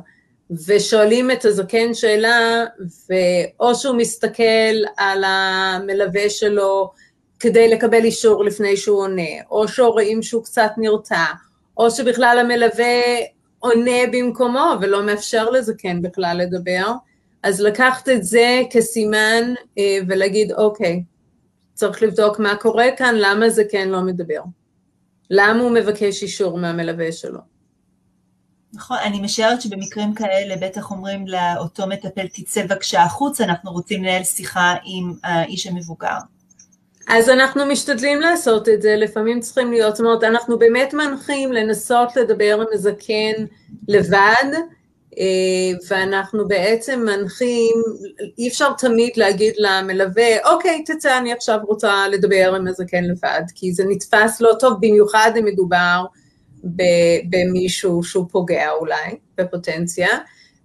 ושואלים 0.67 1.31
את 1.31 1.45
הזקן 1.45 1.95
שאלה, 1.95 2.65
ואו 3.09 3.75
שהוא 3.75 3.97
מסתכל 3.97 4.75
על 4.97 5.25
המלווה 5.27 6.31
שלו 6.31 6.91
כדי 7.41 7.69
לקבל 7.69 8.05
אישור 8.05 8.45
לפני 8.45 8.77
שהוא 8.77 8.99
עונה, 8.99 9.23
או 9.51 9.69
שרואים 9.69 10.23
שהוא 10.23 10.45
קצת 10.45 10.71
נרתע, 10.77 11.25
או 11.77 11.91
שבכלל 11.91 12.39
המלווה 12.41 13.03
עונה 13.65 14.01
במקומו 14.13 14.73
ולא 14.81 15.07
מאפשר 15.07 15.51
לזקן 15.51 16.03
בכלל 16.03 16.41
לדבר, 16.41 16.93
אז 17.43 17.61
לקחת 17.61 18.09
את 18.09 18.25
זה 18.25 18.63
כסימן 18.71 19.55
אה, 19.79 19.99
ולהגיד, 20.09 20.53
אוקיי, 20.53 21.03
צריך 21.75 22.03
לבדוק 22.03 22.39
מה 22.39 22.57
קורה 22.57 22.87
כאן, 22.97 23.15
למה 23.19 23.51
זקן 23.51 23.89
לא 23.89 24.01
מדבר. 24.01 24.41
למה 25.31 25.63
הוא 25.63 25.71
מבקש 25.71 26.23
אישור 26.23 26.59
מהמלווה 26.59 27.13
שלו? 27.13 27.41
נכון, 28.73 28.97
אני 29.05 29.21
משערת 29.21 29.63
שבמקרים 29.63 30.15
כאלה 30.15 30.57
בטח 30.57 30.91
אומרים 30.91 31.25
לאותו 31.27 31.87
מטפל, 31.87 32.27
תצא 32.27 32.67
בבקשה 32.67 33.03
החוץ, 33.03 33.41
אנחנו 33.41 33.73
רוצים 33.73 34.05
לנהל 34.05 34.25
שיחה 34.25 34.75
עם 34.85 35.13
האיש 35.23 35.67
המבוגר. 35.67 36.19
אז 37.09 37.29
אנחנו 37.29 37.67
משתדלים 37.67 38.21
לעשות 38.21 38.69
את 38.69 38.83
זה, 38.83 38.97
לפעמים 38.97 39.41
צריכים 39.41 39.71
להיות, 39.71 39.97
זאת 39.97 40.07
אומרת, 40.07 40.25
אנחנו 40.25 40.59
באמת 40.59 40.95
מנחים 40.95 41.53
לנסות 41.53 42.17
לדבר 42.17 42.61
עם 42.61 42.67
הזקן 42.73 43.45
לבד, 43.89 44.53
אה, 45.19 45.79
ואנחנו 45.89 46.49
בעצם 46.49 47.07
מנחים, 47.07 47.75
אי 48.39 48.49
אפשר 48.49 48.73
תמיד 48.79 49.11
להגיד 49.17 49.55
למלווה, 49.59 50.53
אוקיי, 50.53 50.85
תצא, 50.87 51.19
אני 51.19 51.33
עכשיו 51.33 51.59
רוצה 51.69 52.09
לדבר 52.09 52.55
עם 52.57 52.67
הזקן 52.67 53.05
לבד, 53.05 53.43
כי 53.55 53.73
זה 53.73 53.85
נתפס 53.89 54.41
לא 54.41 54.53
טוב, 54.61 54.75
במיוחד 54.81 55.31
אם 55.39 55.45
מדובר 55.45 56.05
במישהו 57.29 58.03
שהוא 58.03 58.27
פוגע 58.31 58.71
אולי, 58.71 59.19
בפוטנציה. 59.39 60.09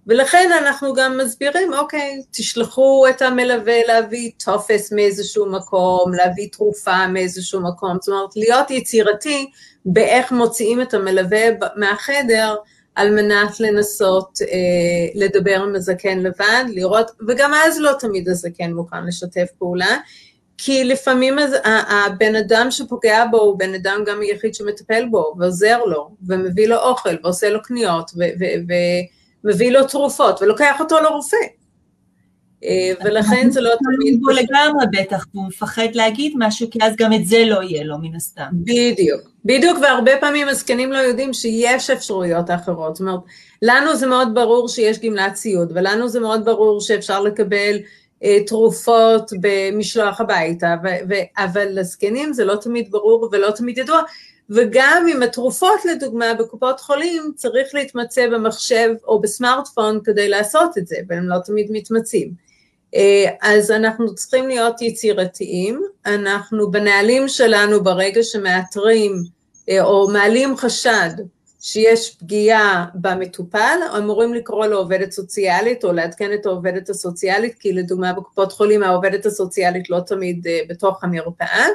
ולכן 0.09 0.49
אנחנו 0.61 0.93
גם 0.93 1.17
מסבירים, 1.17 1.73
אוקיי, 1.73 2.21
תשלחו 2.31 3.05
את 3.09 3.21
המלווה 3.21 3.79
להביא 3.87 4.31
טופס 4.45 4.91
מאיזשהו 4.91 5.45
מקום, 5.51 6.13
להביא 6.13 6.49
תרופה 6.51 7.07
מאיזשהו 7.07 7.61
מקום, 7.61 7.97
זאת 8.01 8.09
אומרת, 8.09 8.35
להיות 8.35 8.71
יצירתי 8.71 9.49
באיך 9.85 10.31
מוציאים 10.31 10.81
את 10.81 10.93
המלווה 10.93 11.41
מהחדר, 11.75 12.55
על 12.95 13.15
מנת 13.15 13.59
לנסות 13.59 14.39
אה, 14.41 14.47
לדבר 15.15 15.61
עם 15.63 15.75
הזקן 15.75 16.19
לבד, 16.19 16.63
לראות, 16.67 17.11
וגם 17.27 17.51
אז 17.65 17.79
לא 17.79 17.91
תמיד 17.99 18.29
הזקן 18.29 18.73
מוכן 18.73 19.05
לשתף 19.05 19.47
פעולה, 19.59 19.97
כי 20.57 20.83
לפעמים 20.83 21.35
הבן 21.63 22.35
אדם 22.35 22.67
שפוגע 22.71 23.25
בו 23.31 23.37
הוא 23.37 23.59
בן 23.59 23.73
אדם 23.73 24.03
גם 24.05 24.21
היחיד 24.21 24.55
שמטפל 24.55 25.05
בו, 25.11 25.35
ועוזר 25.39 25.83
לו, 25.83 26.09
ומביא 26.27 26.67
לו 26.67 26.77
אוכל, 26.77 27.15
ועושה 27.23 27.49
לו 27.49 27.63
קניות, 27.63 28.11
ומביא 29.43 29.72
לו 29.72 29.84
תרופות, 29.84 30.41
ולוקח 30.41 30.79
אותו 30.79 31.00
לרופא. 31.00 31.38
אה, 32.63 32.91
ולכן 33.05 33.50
זה 33.50 33.62
לא 33.62 33.69
תמיד... 33.69 34.19
הוא 34.22 34.31
לגמרי 34.31 34.86
בטח, 34.91 35.25
והוא 35.34 35.48
מפחד 35.48 35.88
להגיד 35.93 36.34
משהו, 36.38 36.67
כי 36.72 36.79
אז 36.81 36.96
גם 36.96 37.13
את 37.13 37.25
זה 37.25 37.46
לא 37.46 37.63
יהיה 37.63 37.84
לו 37.84 37.98
מן 37.98 38.15
הסתם. 38.15 38.48
בדיוק, 38.53 39.22
בדיוק, 39.46 39.77
והרבה 39.81 40.12
פעמים 40.19 40.48
הזקנים 40.48 40.91
לא 40.91 40.98
יודעים 40.98 41.34
שיש 41.34 41.89
אפשרויות 41.89 42.50
אחרות. 42.50 42.96
זאת 42.96 43.08
אומרת, 43.08 43.19
לנו 43.62 43.96
זה 43.96 44.08
מאוד 44.08 44.34
ברור 44.34 44.69
שיש 44.69 45.00
גמלת 45.00 45.36
סיעוד, 45.36 45.72
ולנו 45.75 46.10
זה 46.10 46.19
מאוד 46.19 46.46
ברור 46.46 46.81
שאפשר 46.81 47.22
לקבל 47.22 47.77
אה, 48.24 48.38
תרופות 48.48 49.31
במשלוח 49.41 50.22
הביתה, 50.22 50.75
ו- 50.84 51.10
ו- 51.10 51.43
אבל 51.43 51.67
לזקנים 51.72 52.34
זה 52.34 52.46
לא 52.46 52.55
תמיד 52.55 52.91
ברור 52.91 53.29
ולא 53.31 53.51
תמיד 53.51 53.77
ידוע. 53.77 54.01
וגם 54.50 55.06
עם 55.10 55.24
התרופות 55.24 55.86
לדוגמה 55.86 56.34
בקופות 56.34 56.79
חולים 56.79 57.32
צריך 57.36 57.75
להתמצא 57.75 58.27
במחשב 58.27 58.89
או 59.03 59.22
בסמארטפון 59.22 60.00
כדי 60.03 60.29
לעשות 60.29 60.77
את 60.77 60.88
זה, 60.88 60.96
והם 61.08 61.29
לא 61.29 61.36
תמיד 61.46 61.68
מתמצאים. 61.72 62.34
אה, 62.96 63.25
אז 63.41 63.72
אנחנו 63.72 64.15
צריכים 64.15 64.48
להיות 64.48 64.82
יצירתיים, 64.82 65.82
אנחנו 66.06 66.72
בנהלים 66.72 67.27
שלנו 67.27 67.84
ברגע 67.84 68.24
שמאתרים 68.24 69.24
אה, 69.70 69.84
או 69.84 70.10
מעלים 70.10 70.58
חשד 70.58 71.10
שיש 71.62 72.15
פגיעה 72.15 72.86
במטופל, 72.96 73.79
אמורים 73.98 74.34
לקרוא 74.34 74.65
לעובדת 74.65 75.12
סוציאלית 75.12 75.84
או 75.84 75.94
לעדכן 75.94 76.34
את 76.34 76.46
העובדת 76.46 76.89
הסוציאלית, 76.89 77.56
כי 77.60 77.74
לדוגמה 77.74 78.13
בקופות 78.13 78.51
חולים 78.51 78.84
העובדת 78.84 79.25
הסוציאלית 79.25 79.89
לא 79.89 80.00
תמיד 80.00 80.48
אה, 80.48 80.60
בתוך 80.70 81.03
המרפאה, 81.03 81.65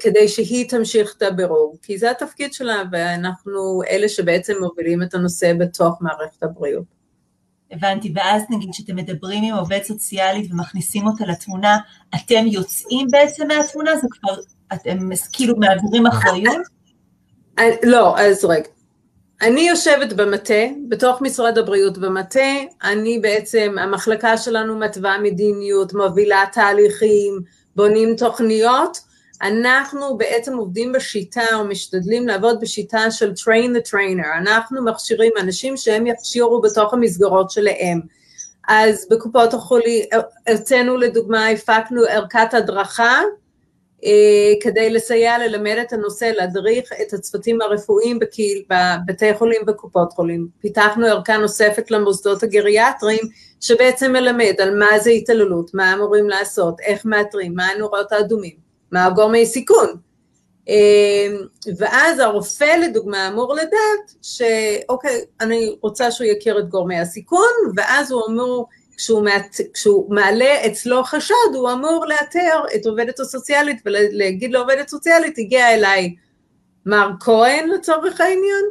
כדי 0.00 0.28
שהיא 0.28 0.68
תמשיך 0.68 1.14
את 1.16 1.22
הבירור, 1.22 1.78
כי 1.82 1.98
זה 1.98 2.10
התפקיד 2.10 2.52
שלה 2.52 2.82
ואנחנו 2.92 3.82
אלה 3.90 4.08
שבעצם 4.08 4.54
מובילים 4.60 5.02
את 5.02 5.14
הנושא 5.14 5.52
בתוך 5.58 5.98
מערכת 6.00 6.42
הבריאות. 6.42 6.84
הבנתי, 7.70 8.12
ואז 8.14 8.42
נגיד 8.50 8.68
שאתם 8.72 8.96
מדברים 8.96 9.44
עם 9.44 9.54
עובד 9.54 9.82
סוציאלית 9.82 10.52
ומכניסים 10.52 11.06
אותה 11.06 11.24
לתמונה, 11.26 11.78
אתם 12.14 12.46
יוצאים 12.46 13.06
בעצם 13.10 13.46
מהתמונה? 13.48 13.96
זה 13.96 14.06
כבר, 14.10 14.34
אתם 14.72 14.98
כאילו 15.32 15.56
מעבירים 15.56 16.06
אחריות? 16.06 16.62
לא, 17.82 18.18
אז 18.18 18.44
רגע. 18.44 18.68
אני 19.42 19.60
יושבת 19.60 20.12
במטה, 20.12 20.64
בתוך 20.88 21.22
משרד 21.22 21.58
הבריאות 21.58 21.98
במטה, 21.98 22.40
אני 22.84 23.18
בעצם, 23.18 23.76
המחלקה 23.80 24.36
שלנו 24.36 24.78
מתווה 24.78 25.18
מדיניות, 25.18 25.94
מובילה 25.94 26.44
תהליכים, 26.52 27.40
בונים 27.76 28.16
תוכניות, 28.16 28.98
אנחנו 29.42 30.16
בעצם 30.16 30.56
עובדים 30.56 30.92
בשיטה 30.92 31.44
או 31.54 31.64
משתדלים 31.64 32.28
לעבוד 32.28 32.60
בשיטה 32.60 33.10
של 33.10 33.32
train 33.32 33.76
the 33.76 33.90
trainer, 33.90 34.38
אנחנו 34.38 34.84
מכשירים 34.84 35.32
אנשים 35.40 35.76
שהם 35.76 36.06
יכשירו 36.06 36.60
בתוך 36.60 36.94
המסגרות 36.94 37.50
שלהם. 37.50 38.00
אז 38.68 39.06
בקופות 39.10 39.54
החולים, 39.54 40.04
הרצינו 40.46 40.96
לדוגמה, 40.96 41.48
הפקנו 41.48 42.02
ערכת 42.08 42.54
הדרכה 42.54 43.20
אה, 44.04 44.52
כדי 44.60 44.90
לסייע 44.90 45.38
ללמד 45.38 45.76
את 45.82 45.92
הנושא, 45.92 46.24
להדריך 46.24 46.92
את 47.02 47.12
הצוותים 47.12 47.62
הרפואיים 47.62 48.18
בקהיל, 48.18 48.62
בבתי 48.70 49.34
חולים 49.34 49.62
וקופות 49.66 50.12
חולים. 50.12 50.48
פיתחנו 50.60 51.06
ערכה 51.06 51.36
נוספת 51.36 51.90
למוסדות 51.90 52.42
הגריאטריים, 52.42 53.22
שבעצם 53.60 54.12
מלמד 54.12 54.54
על 54.58 54.78
מה 54.78 54.98
זה 54.98 55.10
התעללות, 55.10 55.74
מה 55.74 55.94
אמורים 55.94 56.28
לעשות, 56.28 56.80
איך 56.80 57.04
מאתרים, 57.04 57.54
מה 57.54 57.66
הנורות 57.66 58.12
האדומים. 58.12 58.63
מה 58.94 59.04
הגורמי 59.04 59.46
סיכון. 59.46 59.86
אמ, 60.68 61.36
ואז 61.78 62.18
הרופא 62.18 62.76
לדוגמה 62.82 63.28
אמור 63.28 63.54
לדעת 63.54 64.14
שאוקיי, 64.22 65.20
אני 65.40 65.76
רוצה 65.80 66.10
שהוא 66.10 66.26
יכיר 66.26 66.58
את 66.58 66.68
גורמי 66.68 66.98
הסיכון, 66.98 67.52
ואז 67.76 68.12
הוא 68.12 68.22
אמור, 68.28 68.68
כשהוא, 68.96 69.24
מעט, 69.24 69.56
כשהוא 69.74 70.14
מעלה 70.14 70.66
אצלו 70.66 71.04
חשד, 71.04 71.54
הוא 71.54 71.72
אמור 71.72 72.06
לאתר 72.06 72.62
את 72.74 72.86
עובדת 72.86 73.20
הסוציאלית 73.20 73.82
ולהגיד 73.86 74.52
לעובדת 74.52 74.88
סוציאלית, 74.88 75.38
הגיע 75.38 75.74
אליי 75.74 76.14
מר 76.86 77.10
כהן 77.20 77.68
לצורך 77.68 78.20
העניין, 78.20 78.64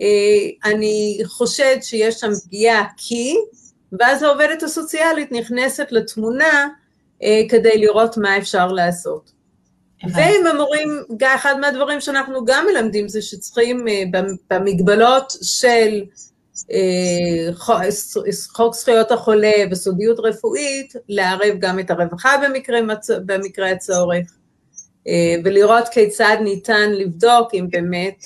אה, 0.00 0.70
אני 0.70 1.18
חושד 1.24 1.76
שיש 1.82 2.14
שם 2.14 2.30
פגיעה 2.44 2.84
כי, 2.96 3.36
ואז 3.98 4.22
העובדת 4.22 4.62
הסוציאלית 4.62 5.32
נכנסת 5.32 5.86
לתמונה 5.90 6.68
אה, 7.22 7.42
כדי 7.48 7.78
לראות 7.78 8.16
מה 8.16 8.38
אפשר 8.38 8.66
לעשות. 8.66 9.37
והם 10.02 10.46
אמורים, 10.54 10.88
אחד 11.34 11.54
מהדברים 11.60 12.00
שאנחנו 12.00 12.44
גם 12.44 12.66
מלמדים 12.66 13.08
זה 13.08 13.22
שצריכים 13.22 13.88
אה, 13.88 14.02
במגבלות 14.50 15.32
של 15.42 16.02
אה, 16.72 17.54
חוק 18.52 18.74
זכויות 18.74 19.12
החולה 19.12 19.52
וסודיות 19.70 20.18
רפואית, 20.20 20.92
לערב 21.08 21.54
גם 21.58 21.78
את 21.78 21.90
הרווחה 21.90 22.30
במקרה, 22.44 22.78
במקרה 23.26 23.70
הצורך, 23.70 24.34
אה, 25.08 25.34
ולראות 25.44 25.88
כיצד 25.88 26.36
ניתן 26.40 26.92
לבדוק 26.92 27.54
אם 27.54 27.66
באמת 27.70 28.24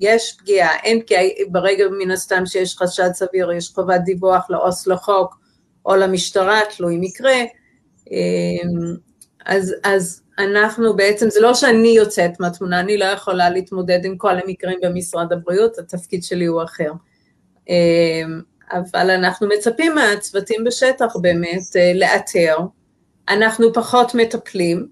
יש 0.00 0.36
פגיעה, 0.38 0.76
אין 0.76 1.00
פגיעה, 1.02 1.22
ברגע 1.48 1.84
מן 1.98 2.10
הסתם 2.10 2.46
שיש 2.46 2.76
חשד 2.76 3.10
סביר, 3.12 3.52
יש 3.52 3.68
חובת 3.68 4.00
דיווח 4.04 4.50
לעו"ס 4.50 4.86
לחוק 4.86 5.34
או 5.86 5.96
למשטרה, 5.96 6.60
תלוי 6.76 6.96
מקרה. 7.00 7.34
אז, 9.44 9.74
אז 9.84 10.22
אנחנו 10.38 10.96
בעצם, 10.96 11.30
זה 11.30 11.40
לא 11.40 11.54
שאני 11.54 11.88
יוצאת 11.88 12.40
מהתמונה, 12.40 12.80
אני 12.80 12.98
לא 12.98 13.04
יכולה 13.04 13.50
להתמודד 13.50 14.04
עם 14.04 14.16
כל 14.16 14.38
המקרים 14.38 14.78
במשרד 14.82 15.32
הבריאות, 15.32 15.78
התפקיד 15.78 16.22
שלי 16.22 16.44
הוא 16.44 16.62
אחר. 16.62 16.92
אמ, 17.68 18.40
אבל 18.70 19.10
אנחנו 19.10 19.48
מצפים 19.48 19.94
מהצוותים 19.94 20.64
בשטח 20.64 21.16
באמת 21.16 21.76
אה, 21.76 21.92
לאתר, 21.94 22.56
אנחנו 23.28 23.72
פחות 23.72 24.14
מטפלים, 24.14 24.88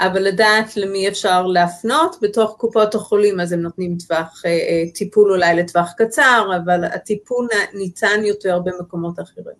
אבל 0.00 0.22
לדעת 0.22 0.76
למי 0.76 1.08
אפשר 1.08 1.46
להפנות, 1.46 2.16
בתוך 2.22 2.56
קופות 2.58 2.94
החולים 2.94 3.40
אז 3.40 3.52
הם 3.52 3.60
נותנים 3.60 3.96
טווח, 4.06 4.42
אה, 4.46 4.50
אה, 4.50 4.84
טיפול 4.94 5.32
אולי 5.32 5.56
לטווח 5.56 5.92
קצר, 5.96 6.50
אבל 6.64 6.84
הטיפול 6.84 7.48
ניתן 7.74 8.24
יותר 8.24 8.58
במקומות 8.58 9.20
אחרים. 9.20 9.56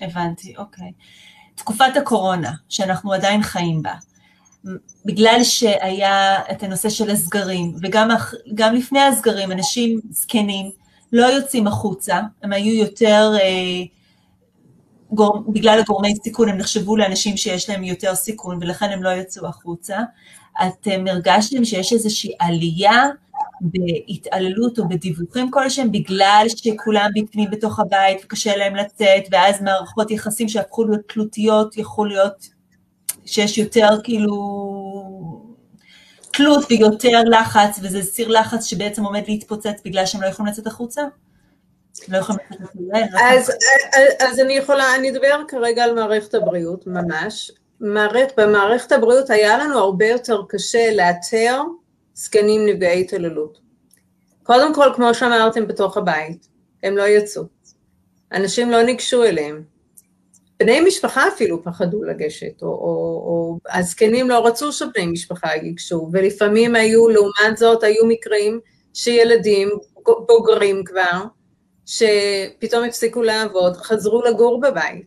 הבנתי, 0.00 0.54
אוקיי. 0.58 0.92
תקופת 1.60 1.96
הקורונה, 1.96 2.52
שאנחנו 2.68 3.12
עדיין 3.12 3.42
חיים 3.42 3.82
בה, 3.82 3.94
בגלל 5.04 5.40
שהיה 5.42 6.38
את 6.50 6.62
הנושא 6.62 6.90
של 6.90 7.10
הסגרים, 7.10 7.74
וגם 7.82 8.74
לפני 8.74 9.00
הסגרים 9.00 9.52
אנשים 9.52 10.00
זקנים 10.10 10.70
לא 11.12 11.26
יוצאים 11.26 11.66
החוצה, 11.66 12.20
הם 12.42 12.52
היו 12.52 12.74
יותר, 12.74 13.32
אה, 13.40 13.84
גור, 15.12 15.44
בגלל 15.48 15.80
הגורמי 15.80 16.14
סיכון 16.22 16.48
הם 16.48 16.56
נחשבו 16.56 16.96
לאנשים 16.96 17.36
שיש 17.36 17.70
להם 17.70 17.84
יותר 17.84 18.14
סיכון 18.14 18.58
ולכן 18.60 18.90
הם 18.90 19.02
לא 19.02 19.08
יצאו 19.08 19.46
החוצה. 19.46 19.98
אתם 20.66 21.04
הרגשתם 21.06 21.64
שיש 21.64 21.92
איזושהי 21.92 22.32
עלייה 22.38 23.08
בהתעללות 23.60 24.78
או 24.78 24.88
בדיווחים 24.88 25.50
כלשהם 25.50 25.92
בגלל 25.92 26.46
שכולם 26.48 27.10
בפנים 27.14 27.50
בתוך 27.50 27.80
הבית 27.80 28.24
וקשה 28.24 28.56
להם 28.56 28.76
לצאת, 28.76 29.22
ואז 29.30 29.62
מערכות 29.62 30.10
יחסים 30.10 30.48
שהפכו 30.48 30.84
להיות 30.84 31.00
תלותיות 31.08 31.76
יכול 31.76 32.08
להיות 32.08 32.48
שיש 33.26 33.58
יותר 33.58 33.88
כאילו 34.04 34.34
תלות 36.32 36.64
ויותר 36.70 37.22
לחץ, 37.24 37.78
וזה 37.82 38.02
סיר 38.02 38.28
לחץ 38.28 38.64
שבעצם 38.64 39.04
עומד 39.04 39.22
להתפוצץ 39.28 39.80
בגלל 39.84 40.06
שהם 40.06 40.22
לא 40.22 40.26
יכולים 40.26 40.52
לצאת 40.52 40.66
החוצה? 40.66 41.02
לא 42.08 42.18
יכולים 42.18 42.40
לצאת 42.50 42.62
החוצה? 42.62 43.28
אז, 43.34 43.52
אז 44.20 44.40
אני 44.40 44.52
יכולה, 44.52 44.94
אני 44.94 45.10
אדבר 45.10 45.42
כרגע 45.48 45.84
על 45.84 45.94
מערכת 45.94 46.34
הבריאות, 46.34 46.86
ממש. 46.86 47.50
מערכת, 47.80 48.32
במערכת 48.36 48.92
הבריאות 48.92 49.30
היה 49.30 49.58
לנו 49.58 49.78
הרבה 49.78 50.06
יותר 50.06 50.42
קשה 50.48 50.94
לאתר 50.94 51.62
זקנים 52.20 52.66
נפגעי 52.66 53.00
התעללות. 53.00 53.60
קודם 54.42 54.74
כל, 54.74 54.86
כמו 54.96 55.14
שאמרתם, 55.14 55.66
בתוך 55.66 55.96
הבית. 55.96 56.48
הם 56.82 56.96
לא 56.96 57.02
יצאו. 57.02 57.42
אנשים 58.32 58.70
לא 58.70 58.82
ניגשו 58.82 59.24
אליהם. 59.24 59.62
בני 60.58 60.80
משפחה 60.80 61.28
אפילו 61.28 61.64
פחדו 61.64 62.02
לגשת, 62.02 62.62
או, 62.62 62.68
או, 62.68 62.74
או 63.26 63.58
הזקנים 63.78 64.28
לא 64.28 64.46
רצו 64.46 64.72
שבני 64.72 65.06
משפחה 65.06 65.48
ייגשו, 65.54 66.08
ולפעמים 66.12 66.74
היו, 66.74 67.08
לעומת 67.08 67.56
זאת, 67.56 67.82
היו 67.82 68.06
מקרים 68.06 68.60
שילדים 68.94 69.70
בוגרים 70.28 70.84
כבר, 70.84 71.24
שפתאום 71.86 72.84
הפסיקו 72.84 73.22
לעבוד, 73.22 73.76
חזרו 73.76 74.22
לגור 74.22 74.60
בבית. 74.60 75.06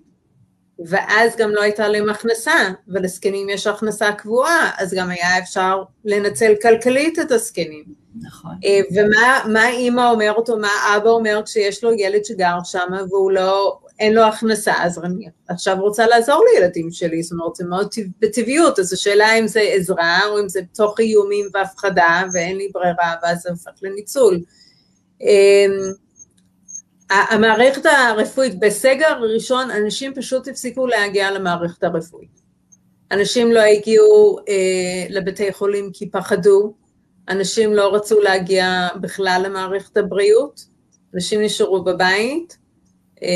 ואז 0.79 1.35
גם 1.37 1.49
לא 1.49 1.61
הייתה 1.61 1.87
להם 1.87 2.09
הכנסה, 2.09 2.69
ולזקנים 2.87 3.49
יש 3.49 3.67
הכנסה 3.67 4.11
קבועה, 4.11 4.71
אז 4.77 4.93
גם 4.93 5.09
היה 5.09 5.37
אפשר 5.39 5.83
לנצל 6.05 6.53
כלכלית 6.61 7.19
את 7.19 7.31
הזקנים. 7.31 7.83
נכון. 8.21 8.51
אה, 8.65 8.79
ומה 8.91 9.69
אימא 9.69 10.11
אומרת 10.11 10.49
או 10.49 10.59
מה 10.59 10.69
אבא 10.97 11.09
אומר 11.09 11.41
כשיש 11.45 11.83
לו 11.83 11.93
ילד 11.93 12.25
שגר 12.25 12.57
שם 12.63 12.87
והוא 13.09 13.31
לא, 13.31 13.79
אין 13.99 14.13
לו 14.13 14.23
הכנסה, 14.23 14.73
אז 14.83 14.99
אני 15.03 15.25
עכשיו 15.47 15.77
רוצה 15.79 16.07
לעזור 16.07 16.45
לילדים 16.53 16.91
שלי, 16.91 17.23
זאת 17.23 17.31
אומרת, 17.31 17.55
זה 17.55 17.65
מאוד 17.65 17.87
בטבעיות, 18.19 18.79
אז 18.79 18.93
השאלה 18.93 19.39
אם 19.39 19.47
זה 19.47 19.59
עזרה 19.59 20.19
או 20.25 20.39
אם 20.39 20.49
זה 20.49 20.61
תוך 20.75 20.99
איומים 20.99 21.47
והפחדה 21.53 22.23
ואין 22.33 22.57
לי 22.57 22.69
ברירה, 22.73 23.13
ואז 23.23 23.41
זה 23.41 23.49
הופך 23.49 23.71
לניצול. 23.81 24.39
המערכת 27.29 27.85
הרפואית, 27.85 28.59
בסגר 28.59 29.07
הראשון 29.07 29.71
אנשים 29.71 30.13
פשוט 30.13 30.47
הפסיקו 30.47 30.87
להגיע 30.87 31.31
למערכת 31.31 31.83
הרפואית. 31.83 32.41
אנשים 33.11 33.51
לא 33.51 33.59
הגיעו 33.59 34.37
אה, 34.49 35.05
לבתי 35.09 35.53
חולים 35.53 35.91
כי 35.93 36.09
פחדו, 36.11 36.73
אנשים 37.29 37.73
לא 37.73 37.95
רצו 37.95 38.21
להגיע 38.21 38.87
בכלל 39.01 39.41
למערכת 39.45 39.97
הבריאות, 39.97 40.65
אנשים 41.15 41.41
נשארו 41.41 41.83
בבית, 41.83 42.57
אה, 43.23 43.27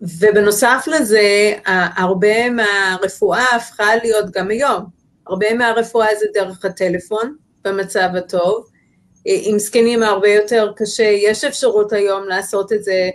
ובנוסף 0.00 0.84
לזה, 0.86 1.52
הרבה 1.96 2.50
מהרפואה 2.50 3.56
הפכה 3.56 3.96
להיות 3.96 4.30
גם 4.30 4.50
היום, 4.50 4.84
הרבה 5.26 5.54
מהרפואה 5.54 6.06
זה 6.20 6.26
דרך 6.34 6.64
הטלפון, 6.64 7.36
במצב 7.64 8.08
הטוב, 8.16 8.66
עם 9.24 9.58
זקנים 9.58 10.02
הרבה 10.02 10.28
יותר 10.28 10.72
קשה, 10.76 11.02
יש 11.02 11.44
אפשרות 11.44 11.92
היום 11.92 12.28
לעשות 12.28 12.72
את 12.72 12.84
זה 12.84 13.10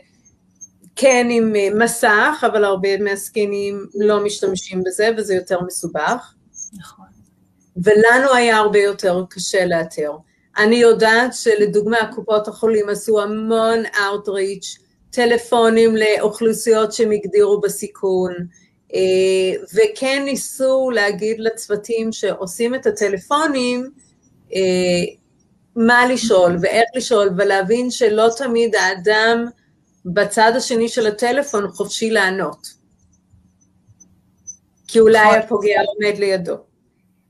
כן 0.96 1.28
עם 1.32 1.56
אה, 1.56 1.70
מסך, 1.76 2.44
אבל 2.52 2.64
הרבה 2.64 2.98
מהזקנים 2.98 3.86
לא 3.96 4.24
משתמשים 4.24 4.84
בזה 4.84 5.10
וזה 5.18 5.36
יותר 5.36 5.62
מסובך. 5.62 6.34
נכון. 6.80 7.06
ולנו 7.84 8.34
היה 8.34 8.58
הרבה 8.58 8.80
יותר 8.80 9.24
קשה 9.30 9.66
לאתר. 9.66 10.12
אני 10.58 10.76
יודעת 10.76 11.34
שלדוגמה 11.34 12.12
קופות 12.16 12.48
החולים 12.48 12.90
עשו 12.90 13.22
המון 13.22 13.84
outreach, 13.86 14.80
טלפונים 15.12 15.96
לאוכלוסיות 15.96 16.94
שהם 16.94 17.12
הגדירו 17.12 17.62
בסיכון, 17.62 18.34
אה, 18.94 19.64
וכן 19.74 20.22
ניסו 20.26 20.90
להגיד 20.94 21.40
לצוותים 21.40 22.12
שעושים 22.12 22.76
את 22.76 22.86
הטלפונים, 22.86 23.90
אה, 24.56 24.60
מה 25.76 26.08
לשאול 26.08 26.58
ואיך 26.62 26.86
לשאול, 26.96 27.30
ולהבין 27.38 27.92
שלא 27.92 28.28
תמיד 28.38 28.76
האדם 28.76 29.46
בצד 30.06 30.52
השני 30.56 30.90
של 30.90 31.08
הטלפון 31.08 31.68
חופשי 31.72 32.10
לענות. 32.10 32.80
כי 34.88 35.00
אולי 35.00 35.28
נכון. 35.28 35.40
הפוגע 35.40 35.82
עומד 35.82 36.20
לידו. 36.20 36.56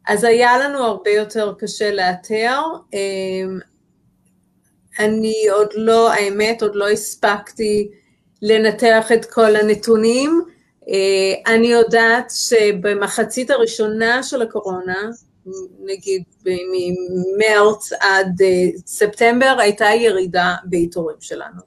אז 0.08 0.24
היה 0.24 0.58
לנו 0.58 0.84
הרבה 0.84 1.12
יותר 1.12 1.54
קשה 1.60 1.92
לאתר. 1.92 2.62
אמ, 2.94 3.60
אני 5.00 5.50
עוד 5.52 5.70
לא, 5.76 6.12
האמת, 6.12 6.62
עוד 6.62 6.76
לא 6.76 6.90
הספקתי 6.90 7.90
לנתח 8.42 9.12
את 9.14 9.26
כל 9.26 9.56
הנתונים. 9.56 10.42
אה, 10.90 11.54
אני 11.54 11.68
יודעת 11.68 12.32
שבמחצית 12.36 13.52
הראשונה 13.52 14.24
של 14.24 14.42
הקורונה, 14.42 15.10
נגיד 15.86 16.24
ממרץ 16.46 17.94
עד 18.00 18.42
אה, 18.42 18.66
ספטמבר 18.86 19.56
הייתה 19.60 19.86
ירידה 19.86 20.56
באיתורים 20.64 21.18
שלנו. 21.20 21.62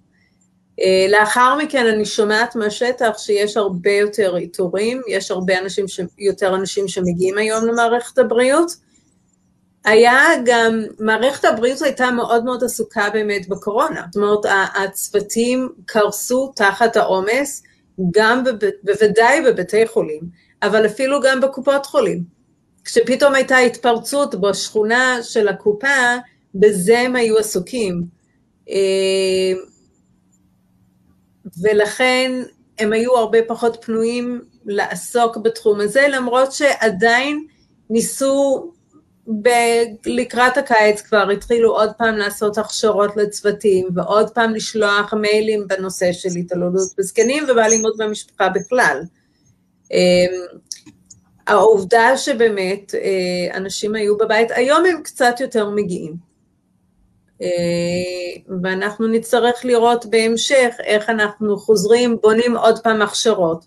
אה, 0.80 1.06
לאחר 1.08 1.56
מכן 1.58 1.86
אני 1.86 2.04
שומעת 2.04 2.56
מהשטח 2.56 3.18
שיש 3.18 3.56
הרבה 3.56 3.90
יותר 3.90 4.36
איתורים, 4.36 5.02
יש 5.08 5.30
הרבה 5.30 5.58
אנשים, 5.58 5.88
ש... 5.88 6.00
יותר 6.18 6.54
אנשים 6.54 6.88
שמגיעים 6.88 7.38
היום 7.38 7.66
למערכת 7.66 8.18
הבריאות. 8.18 8.72
היה 9.84 10.18
גם, 10.44 10.82
מערכת 10.98 11.44
הבריאות 11.44 11.82
הייתה 11.82 12.10
מאוד 12.10 12.44
מאוד 12.44 12.64
עסוקה 12.64 13.10
באמת 13.12 13.48
בקורונה, 13.48 14.02
זאת 14.10 14.16
אומרת 14.16 14.38
הצוותים 14.74 15.68
קרסו 15.86 16.52
תחת 16.56 16.96
העומס, 16.96 17.62
גם 18.10 18.44
בוודאי 18.82 19.40
בבתי 19.42 19.86
חולים, 19.86 20.22
אבל 20.62 20.86
אפילו 20.86 21.20
גם 21.20 21.40
בקופות 21.40 21.86
חולים. 21.86 22.41
כשפתאום 22.84 23.34
הייתה 23.34 23.56
התפרצות 23.58 24.34
בשכונה 24.34 25.18
של 25.22 25.48
הקופה, 25.48 26.16
בזה 26.54 26.98
הם 26.98 27.16
היו 27.16 27.38
עסוקים. 27.38 28.02
אה, 28.68 29.52
ולכן 31.62 32.32
הם 32.78 32.92
היו 32.92 33.16
הרבה 33.16 33.38
פחות 33.48 33.78
פנויים 33.80 34.40
לעסוק 34.66 35.36
בתחום 35.36 35.80
הזה, 35.80 36.06
למרות 36.08 36.52
שעדיין 36.52 37.46
ניסו 37.90 38.70
ב- 39.42 39.84
לקראת 40.06 40.56
הקיץ 40.56 41.00
כבר 41.00 41.30
התחילו 41.30 41.70
עוד 41.76 41.90
פעם 41.98 42.16
לעשות 42.16 42.58
הכשרות 42.58 43.16
לצוותים 43.16 43.88
ועוד 43.94 44.30
פעם 44.30 44.54
לשלוח 44.54 45.14
מיילים 45.14 45.68
בנושא 45.68 46.12
של 46.12 46.28
התעללות 46.38 46.88
בזקנים 46.98 47.44
ובאלימות 47.48 47.96
במשפחה 47.96 48.48
בכלל. 48.48 49.02
העובדה 51.46 52.16
שבאמת 52.16 52.94
אה, 52.94 53.56
אנשים 53.56 53.94
היו 53.94 54.16
בבית, 54.16 54.50
היום 54.50 54.84
הם 54.86 55.02
קצת 55.02 55.40
יותר 55.40 55.70
מגיעים. 55.70 56.14
אה, 57.42 57.48
ואנחנו 58.62 59.06
נצטרך 59.06 59.64
לראות 59.64 60.06
בהמשך 60.06 60.74
איך 60.84 61.10
אנחנו 61.10 61.58
חוזרים, 61.58 62.16
בונים 62.22 62.56
עוד 62.56 62.78
פעם 62.78 63.02
הכשרות. 63.02 63.64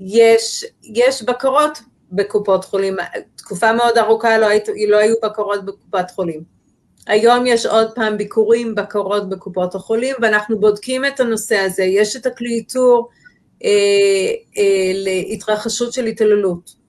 יש, 0.00 0.64
יש 0.82 1.22
בקרות 1.22 1.78
בקופות 2.12 2.64
חולים, 2.64 2.96
תקופה 3.36 3.72
מאוד 3.72 3.98
ארוכה 3.98 4.38
לא, 4.38 4.46
היית, 4.46 4.68
לא 4.88 4.96
היו 4.96 5.14
בקרות 5.22 5.64
בקופת 5.64 6.10
חולים. 6.10 6.60
היום 7.06 7.46
יש 7.46 7.66
עוד 7.66 7.90
פעם 7.94 8.16
ביקורים, 8.16 8.74
בקרות 8.74 9.28
בקופות 9.28 9.74
החולים, 9.74 10.16
ואנחנו 10.22 10.58
בודקים 10.60 11.04
את 11.04 11.20
הנושא 11.20 11.56
הזה. 11.56 11.82
יש 11.84 12.16
את 12.16 12.26
הכלי 12.26 12.50
איתור 12.50 13.08
אה, 13.64 13.70
אה, 14.58 14.92
להתרחשות 14.94 15.92
של 15.92 16.06
התעללות. 16.06 16.79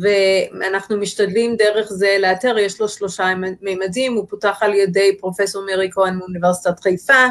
ואנחנו 0.00 0.96
משתדלים 0.96 1.56
דרך 1.56 1.92
זה 1.92 2.16
לאתר, 2.18 2.58
יש 2.58 2.80
לו 2.80 2.88
שלושה 2.88 3.24
מימדים, 3.60 4.14
הוא 4.14 4.26
פותח 4.28 4.58
על 4.60 4.74
ידי 4.74 5.16
פרופסור 5.18 5.64
מירי 5.64 5.88
כהן 5.92 6.16
מאוניברסיטת 6.16 6.80
חיפה, 6.80 7.26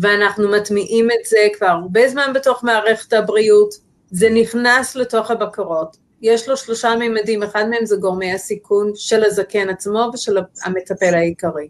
ואנחנו 0.00 0.48
מטמיעים 0.48 1.10
את 1.10 1.26
זה 1.26 1.48
כבר 1.58 1.66
הרבה 1.66 2.08
זמן 2.08 2.32
בתוך 2.34 2.64
מערכת 2.64 3.12
הבריאות, 3.12 3.74
זה 4.10 4.30
נכנס 4.30 4.96
לתוך 4.96 5.30
הבקרות. 5.30 5.96
יש 6.22 6.48
לו 6.48 6.56
שלושה 6.56 6.96
מימדים, 6.96 7.42
אחד 7.42 7.64
מהם 7.68 7.86
זה 7.86 7.96
גורמי 7.96 8.32
הסיכון 8.32 8.92
של 8.94 9.24
הזקן 9.24 9.68
עצמו 9.68 10.10
ושל 10.14 10.38
המטפל 10.64 11.14
העיקרי. 11.14 11.68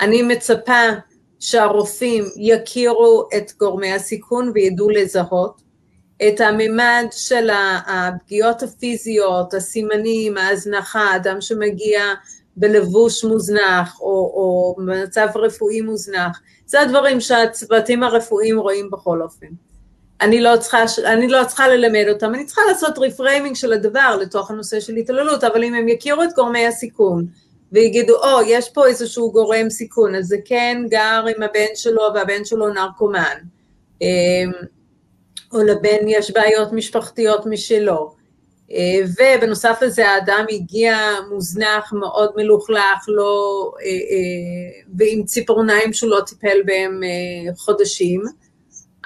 אני 0.00 0.22
מצפה 0.22 0.82
שהרופאים 1.40 2.24
יכירו 2.36 3.28
את 3.36 3.52
גורמי 3.58 3.92
הסיכון 3.92 4.50
וידעו 4.54 4.90
לזהות, 4.90 5.62
את 6.22 6.40
הממד 6.40 7.06
של 7.10 7.50
הפגיעות 7.86 8.62
הפיזיות, 8.62 9.54
הסימנים, 9.54 10.36
ההזנחה, 10.36 11.16
אדם 11.16 11.40
שמגיע 11.40 12.00
בלבוש 12.56 13.24
מוזנח 13.24 14.00
או, 14.00 14.06
או 14.06 14.76
במצב 14.78 15.26
רפואי 15.34 15.80
מוזנח, 15.80 16.40
זה 16.66 16.80
הדברים 16.80 17.20
שהצוותים 17.20 18.02
הרפואיים 18.02 18.58
רואים 18.58 18.90
בכל 18.90 19.22
אופן. 19.22 19.46
אני 20.20 20.40
לא, 20.40 20.56
צריכה, 20.56 20.78
אני 21.04 21.28
לא 21.28 21.44
צריכה 21.44 21.68
ללמד 21.68 22.04
אותם, 22.08 22.34
אני 22.34 22.44
צריכה 22.44 22.62
לעשות 22.68 22.98
reframing 22.98 23.56
של 23.56 23.72
הדבר 23.72 24.16
לתוך 24.20 24.50
הנושא 24.50 24.80
של 24.80 24.96
התעללות, 24.96 25.44
אבל 25.44 25.64
אם 25.64 25.74
הם 25.74 25.88
יכירו 25.88 26.22
את 26.22 26.32
גורמי 26.36 26.66
הסיכון 26.66 27.26
ויגידו, 27.72 28.14
או, 28.14 28.40
oh, 28.40 28.44
יש 28.46 28.70
פה 28.70 28.86
איזשהו 28.86 29.32
גורם 29.32 29.70
סיכון, 29.70 30.14
אז 30.14 30.26
זה 30.26 30.36
כן 30.44 30.82
גר 30.88 31.24
עם 31.36 31.42
הבן 31.42 31.74
שלו 31.74 32.02
והבן 32.14 32.44
שלו 32.44 32.68
נרקומן. 32.68 33.36
או 35.52 35.62
לבן 35.62 36.08
יש 36.08 36.30
בעיות 36.30 36.72
משפחתיות 36.72 37.46
משלו. 37.46 38.16
אה, 38.70 39.00
ובנוסף 39.38 39.78
לזה 39.82 40.08
האדם 40.08 40.44
הגיע 40.50 40.98
מוזנח, 41.30 41.92
מאוד 41.92 42.30
מלוכלך, 42.36 43.04
לא, 43.08 43.72
אה, 43.80 43.86
אה, 43.86 44.82
ועם 44.98 45.24
ציפורניים 45.24 45.92
שהוא 45.92 46.10
לא 46.10 46.20
טיפל 46.26 46.62
בהם 46.66 47.00
חודשים. 47.56 48.22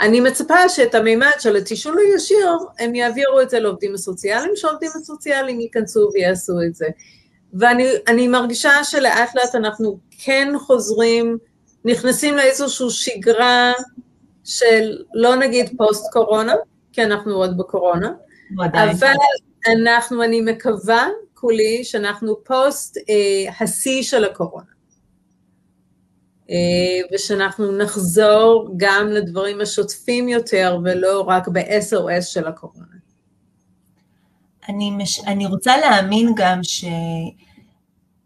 אני 0.01 0.21
מצפה 0.21 0.69
שאת 0.69 0.95
המימד 0.95 1.31
של 1.39 1.57
התשאול 1.57 1.99
הישיר, 1.99 2.49
הם 2.79 2.95
יעבירו 2.95 3.41
את 3.41 3.51
זה 3.51 3.59
לעובדים 3.59 3.95
הסוציאליים, 3.95 4.53
שהעובדים 4.57 4.91
הסוציאליים 4.95 5.61
ייכנסו 5.61 6.11
ויעשו 6.15 6.53
את 6.67 6.75
זה. 6.75 6.87
ואני 7.55 8.29
מרגישה 8.29 8.85
שלאט 8.85 9.35
לאט 9.35 9.55
אנחנו 9.55 9.99
כן 10.25 10.53
חוזרים 10.59 11.39
נכנסים 11.85 12.37
לאיזושהי 12.37 12.91
שגרה 12.91 13.73
של 14.45 15.03
לא 15.15 15.37
נגיד 15.37 15.71
פוסט 15.77 16.13
קורונה, 16.13 16.55
כי 16.93 17.05
אנחנו 17.05 17.33
עוד 17.33 17.57
בקורונה, 17.59 18.13
אבל 18.59 18.89
אנחנו, 19.67 20.25
אני 20.25 20.41
מקווה 20.41 21.09
כולי 21.35 21.85
שאנחנו 21.85 22.45
פוסט 22.45 22.97
אה, 22.97 23.53
השיא 23.61 24.03
של 24.03 24.25
הקורונה. 24.25 24.71
אה, 26.51 27.15
ושאנחנו 27.15 27.79
נחזור 27.79 28.75
גם 28.77 29.09
לדברים 29.09 29.61
השוטפים 29.61 30.29
יותר 30.29 30.79
ולא 30.85 31.21
רק 31.21 31.49
ב-SOS 31.49 32.23
של 32.23 32.47
הקורונה. 32.47 32.85
אני, 34.69 34.91
מש... 34.91 35.21
אני 35.27 35.47
רוצה 35.47 35.77
להאמין 35.77 36.33
גם 36.37 36.59
ש... 36.63 36.85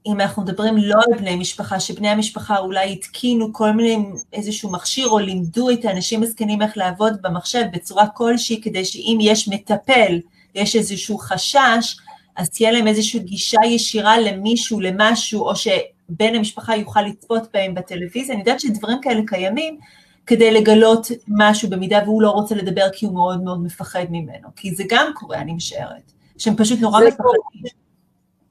אם 0.06 0.20
אנחנו 0.20 0.42
מדברים 0.42 0.76
לא 0.76 0.96
על 1.06 1.18
בני 1.18 1.36
משפחה, 1.36 1.80
שבני 1.80 2.08
המשפחה 2.08 2.58
אולי 2.58 2.92
התקינו 2.92 3.52
כל 3.52 3.70
מיני, 3.70 3.98
איזשהו 4.32 4.70
מכשיר, 4.70 5.08
או 5.08 5.18
לימדו 5.18 5.70
את 5.70 5.84
האנשים 5.84 6.22
הזקנים 6.22 6.62
איך 6.62 6.76
לעבוד 6.76 7.12
במחשב 7.22 7.64
בצורה 7.72 8.06
כלשהי, 8.08 8.60
כדי 8.62 8.84
שאם 8.84 9.18
יש 9.20 9.48
מטפל, 9.48 10.20
יש 10.54 10.76
איזשהו 10.76 11.18
חשש, 11.18 11.96
אז 12.36 12.50
תהיה 12.50 12.72
להם 12.72 12.86
איזושהי 12.86 13.20
גישה 13.20 13.60
ישירה 13.66 14.18
למישהו, 14.18 14.80
למשהו, 14.80 15.48
או 15.48 15.56
שבן 15.56 16.34
המשפחה 16.34 16.76
יוכל 16.76 17.02
לצפות 17.02 17.42
בהם 17.54 17.74
בטלוויזיה. 17.74 18.34
אני 18.34 18.40
יודעת 18.40 18.60
שדברים 18.60 18.98
כאלה 19.02 19.20
קיימים, 19.26 19.78
כדי 20.26 20.50
לגלות 20.50 21.06
משהו 21.28 21.70
במידה 21.70 21.98
והוא 22.04 22.22
לא 22.22 22.30
רוצה 22.30 22.54
לדבר 22.54 22.86
כי 22.92 23.06
הוא 23.06 23.14
מאוד 23.14 23.42
מאוד 23.42 23.62
מפחד 23.62 24.04
ממנו, 24.10 24.48
כי 24.56 24.74
זה 24.74 24.84
גם 24.88 25.12
קורה, 25.14 25.38
אני 25.38 25.52
משערת, 25.52 26.12
שהם 26.38 26.56
פשוט 26.56 26.80
נורא 26.80 27.00
מפחדים. 27.06 27.83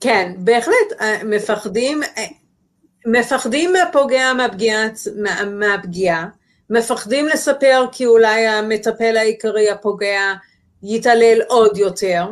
כן, 0.04 0.32
בהחלט, 0.38 1.02
אה, 1.02 1.24
מפחדים, 1.24 2.04
אה, 2.04 2.24
מפחדים 3.06 3.74
מהפוגע 3.74 4.34
מהפגיעה, 4.34 4.88
מה, 5.16 5.46
מהפגיעה, 5.46 6.28
מפחדים 6.70 7.28
לספר 7.28 7.86
כי 7.92 8.06
אולי 8.06 8.48
המטפל 8.48 9.18
העיקרי, 9.18 9.70
הפוגע, 9.70 10.34
יתעלל 10.84 11.42
עוד 11.48 11.78
יותר. 11.78 12.26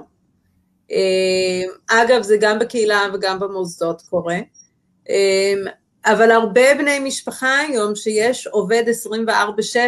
אה, 0.92 2.02
אגב, 2.02 2.22
זה 2.22 2.38
גם 2.40 2.60
בקהילה 2.60 3.08
וגם 3.14 3.40
במוסדות 3.40 4.02
קורה. 4.02 4.38
אבל 6.06 6.32
הרבה 6.32 6.76
בני 6.78 7.00
משפחה 7.00 7.60
היום 7.60 7.96
שיש 7.96 8.48
עובד 8.48 8.84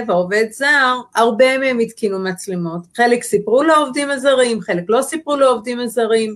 24-7, 0.09 0.11
עובד 0.11 0.45
זר, 0.51 0.95
הרבה 1.15 1.57
מהם 1.57 1.79
התקינו 1.79 2.19
מצלמות. 2.19 2.81
חלק 2.95 3.23
סיפרו 3.23 3.63
לעובדים 3.63 4.09
הזרים, 4.09 4.61
חלק 4.61 4.83
לא 4.87 5.01
סיפרו 5.01 5.35
לעובדים 5.35 5.79
הזרים. 5.79 6.35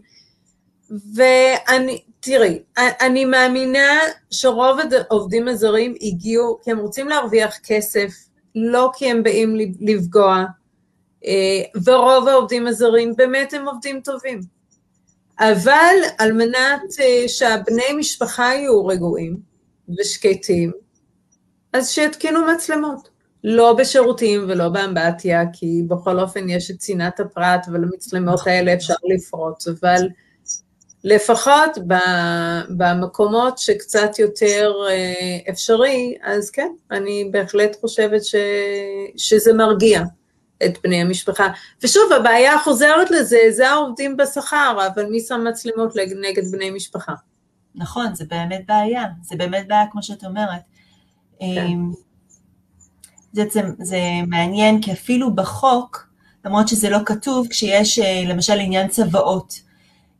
ואני, 1.15 2.01
תראי, 2.19 2.59
אני 2.77 3.25
מאמינה 3.25 3.99
שרוב 4.31 4.79
העובדים 5.09 5.47
הזרים 5.47 5.95
הגיעו 6.01 6.59
כי 6.63 6.71
הם 6.71 6.77
רוצים 6.77 7.07
להרוויח 7.07 7.57
כסף, 7.63 8.13
לא 8.55 8.91
כי 8.95 9.11
הם 9.11 9.23
באים 9.23 9.55
לפגוע, 9.79 10.45
אה, 11.25 11.61
ורוב 11.85 12.27
העובדים 12.27 12.67
הזרים 12.67 13.15
באמת 13.15 13.53
הם 13.53 13.67
עובדים 13.67 14.01
טובים. 14.01 14.41
אבל 15.39 15.95
על 16.17 16.33
מנת 16.33 16.81
אה, 16.99 17.27
שהבני 17.27 17.93
משפחה 17.97 18.43
יהיו 18.43 18.85
רגועים 18.85 19.37
ושקטים, 19.99 20.71
אז 21.73 21.89
שיתקינו 21.89 22.39
מצלמות. 22.55 23.17
לא 23.43 23.73
בשירותים 23.73 24.45
ולא 24.47 24.69
באמבטיה, 24.69 25.43
כי 25.53 25.83
בכל 25.87 26.19
אופן 26.19 26.49
יש 26.49 26.71
את 26.71 26.79
צנעת 26.79 27.19
הפרט 27.19 27.65
ולמצלמות 27.71 28.47
האלה 28.47 28.73
אפשר 28.73 28.93
לפרוץ, 29.15 29.67
אבל 29.67 30.07
לפחות 31.07 31.77
במקומות 32.69 33.57
שקצת 33.57 34.19
יותר 34.19 34.73
אה, 34.89 35.37
אפשרי, 35.49 36.15
אז 36.23 36.49
כן, 36.49 36.71
אני 36.91 37.29
בהחלט 37.31 37.77
חושבת 37.81 38.25
ש, 38.25 38.35
שזה 39.17 39.53
מרגיע 39.53 40.01
את 40.65 40.77
בני 40.83 41.01
המשפחה. 41.01 41.47
ושוב, 41.83 42.11
הבעיה 42.11 42.55
החוזרת 42.55 43.11
לזה, 43.11 43.39
זה 43.49 43.69
העובדים 43.69 44.17
בשכר, 44.17 44.87
אבל 44.95 45.05
מי 45.05 45.19
שם 45.19 45.43
מצלמות 45.49 45.95
נגד 45.95 46.51
בני 46.51 46.69
משפחה? 46.69 47.13
נכון, 47.75 48.15
זה 48.15 48.25
באמת 48.29 48.61
בעיה, 48.67 49.03
זה 49.23 49.35
באמת 49.35 49.67
בעיה 49.67 49.85
כמו 49.91 50.03
שאת 50.03 50.23
אומרת. 50.23 50.61
כן. 51.39 51.77
זה, 53.33 53.43
זה, 53.51 53.61
זה 53.79 53.99
מעניין, 54.27 54.81
כי 54.81 54.91
אפילו 54.91 55.35
בחוק, 55.35 56.07
למרות 56.45 56.67
שזה 56.67 56.89
לא 56.89 56.99
כתוב, 57.05 57.47
כשיש 57.49 57.99
אה, 57.99 58.23
למשל 58.27 58.59
עניין 58.59 58.87
צוואות, 58.87 59.53
אה, 59.53 59.66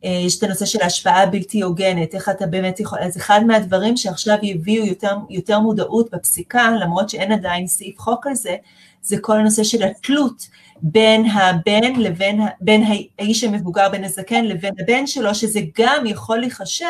יש 0.02 0.38
את 0.38 0.42
הנושא 0.42 0.66
של 0.66 0.82
ההשפעה 0.82 1.22
הבלתי 1.22 1.62
הוגנת, 1.62 2.14
איך 2.14 2.28
אתה 2.28 2.46
באמת 2.46 2.80
יכול, 2.80 2.98
אז 2.98 3.16
אחד 3.16 3.40
מהדברים 3.46 3.96
שעכשיו 3.96 4.36
הביאו 4.42 4.86
יותר, 4.86 5.16
יותר 5.30 5.58
מודעות 5.58 6.10
בפסיקה, 6.14 6.70
למרות 6.80 7.10
שאין 7.10 7.32
עדיין 7.32 7.66
סעיף 7.66 7.98
חוק 7.98 8.26
על 8.26 8.34
זה, 8.34 8.56
זה 9.02 9.16
כל 9.20 9.38
הנושא 9.38 9.64
של 9.64 9.82
התלות 9.82 10.48
בין 10.82 11.26
הבן 11.26 12.00
לבין, 12.00 12.40
בין 12.60 12.84
האיש 13.18 13.44
המבוגר, 13.44 13.88
בין 13.88 14.04
הזקן 14.04 14.44
לבין 14.44 14.74
הבן 14.80 15.06
שלו, 15.06 15.34
שזה 15.34 15.60
גם 15.78 16.06
יכול 16.06 16.38
להיחשב 16.38 16.84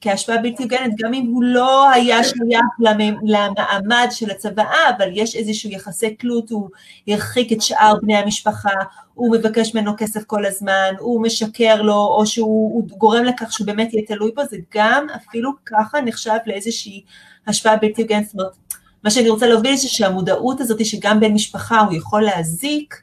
כהשפעה 0.00 0.38
בלתי 0.38 0.62
הוגנת, 0.62 0.92
גם 0.98 1.14
אם 1.14 1.26
הוא 1.26 1.42
לא 1.44 1.90
היה 1.90 2.24
שייך 2.24 2.64
למעמד 3.22 4.08
של 4.10 4.30
הצוואה, 4.30 4.90
אבל 4.96 5.08
יש 5.12 5.36
איזשהו 5.36 5.70
יחסי 5.70 6.14
תלות, 6.14 6.50
הוא 6.50 6.68
הרחיק 7.08 7.52
את 7.52 7.62
שאר 7.62 7.94
בני 8.02 8.16
המשפחה, 8.16 8.70
הוא 9.14 9.36
מבקש 9.36 9.74
ממנו 9.74 9.92
כסף 9.96 10.24
כל 10.24 10.46
הזמן, 10.46 10.94
הוא 10.98 11.22
משקר 11.22 11.82
לו, 11.82 12.06
או 12.18 12.26
שהוא 12.26 12.88
גורם 12.88 13.24
לכך 13.24 13.52
שהוא 13.52 13.66
באמת 13.66 13.92
יהיה 13.92 14.06
תלוי 14.06 14.30
בו, 14.34 14.42
זה 14.50 14.56
גם 14.74 15.06
אפילו 15.16 15.50
ככה 15.66 16.00
נחשב 16.00 16.36
לאיזושהי 16.46 17.02
השפעה 17.46 17.76
בלתי 17.76 18.02
הוגנת. 18.02 18.24
זאת 18.24 18.34
אומרת, 18.34 18.56
מה 19.04 19.10
שאני 19.10 19.28
רוצה 19.28 19.46
להוביל 19.46 19.76
זה 19.76 19.88
שהמודעות 19.88 20.60
הזאת 20.60 20.84
שגם 20.84 21.20
בן 21.20 21.32
משפחה 21.32 21.80
הוא 21.80 21.92
יכול 21.92 22.22
להזיק, 22.22 23.02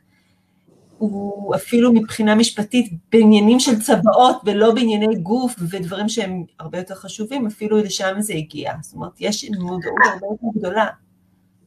הוא 0.97 1.55
אפילו 1.55 1.93
מבחינה 1.93 2.35
משפטית 2.35 2.91
בעניינים 3.11 3.59
של 3.59 3.81
צבאות 3.81 4.35
ולא 4.45 4.71
בענייני 4.71 5.15
גוף 5.15 5.55
ודברים 5.69 6.09
שהם 6.09 6.43
הרבה 6.59 6.77
יותר 6.77 6.95
חשובים, 6.95 7.47
אפילו 7.47 7.77
לשם 7.77 8.15
זה 8.19 8.33
הגיע. 8.33 8.73
זאת 8.81 8.93
אומרת, 8.93 9.11
יש 9.19 9.51
מודעות 9.59 9.95
הרבה 10.13 10.27
יותר 10.31 10.59
גדולה. 10.59 10.85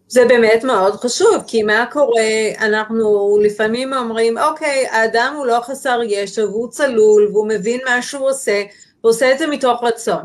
זה 0.09 0.25
באמת 0.29 0.65
מאוד 0.65 0.95
חשוב, 0.95 1.45
כי 1.47 1.63
מה 1.63 1.85
קורה, 1.93 2.23
אנחנו 2.61 3.39
לפעמים 3.43 3.93
אומרים, 3.93 4.39
אוקיי, 4.39 4.87
האדם 4.87 5.35
הוא 5.37 5.47
לא 5.47 5.61
חסר 5.61 6.01
ישע 6.07 6.45
והוא 6.45 6.71
צלול 6.71 7.29
והוא 7.33 7.49
מבין 7.49 7.81
מה 7.85 8.03
שהוא 8.03 8.31
עושה, 8.31 8.63
הוא 9.01 9.11
עושה 9.11 9.33
את 9.33 9.39
זה 9.39 9.47
מתוך 9.47 9.85
רצון. 9.85 10.23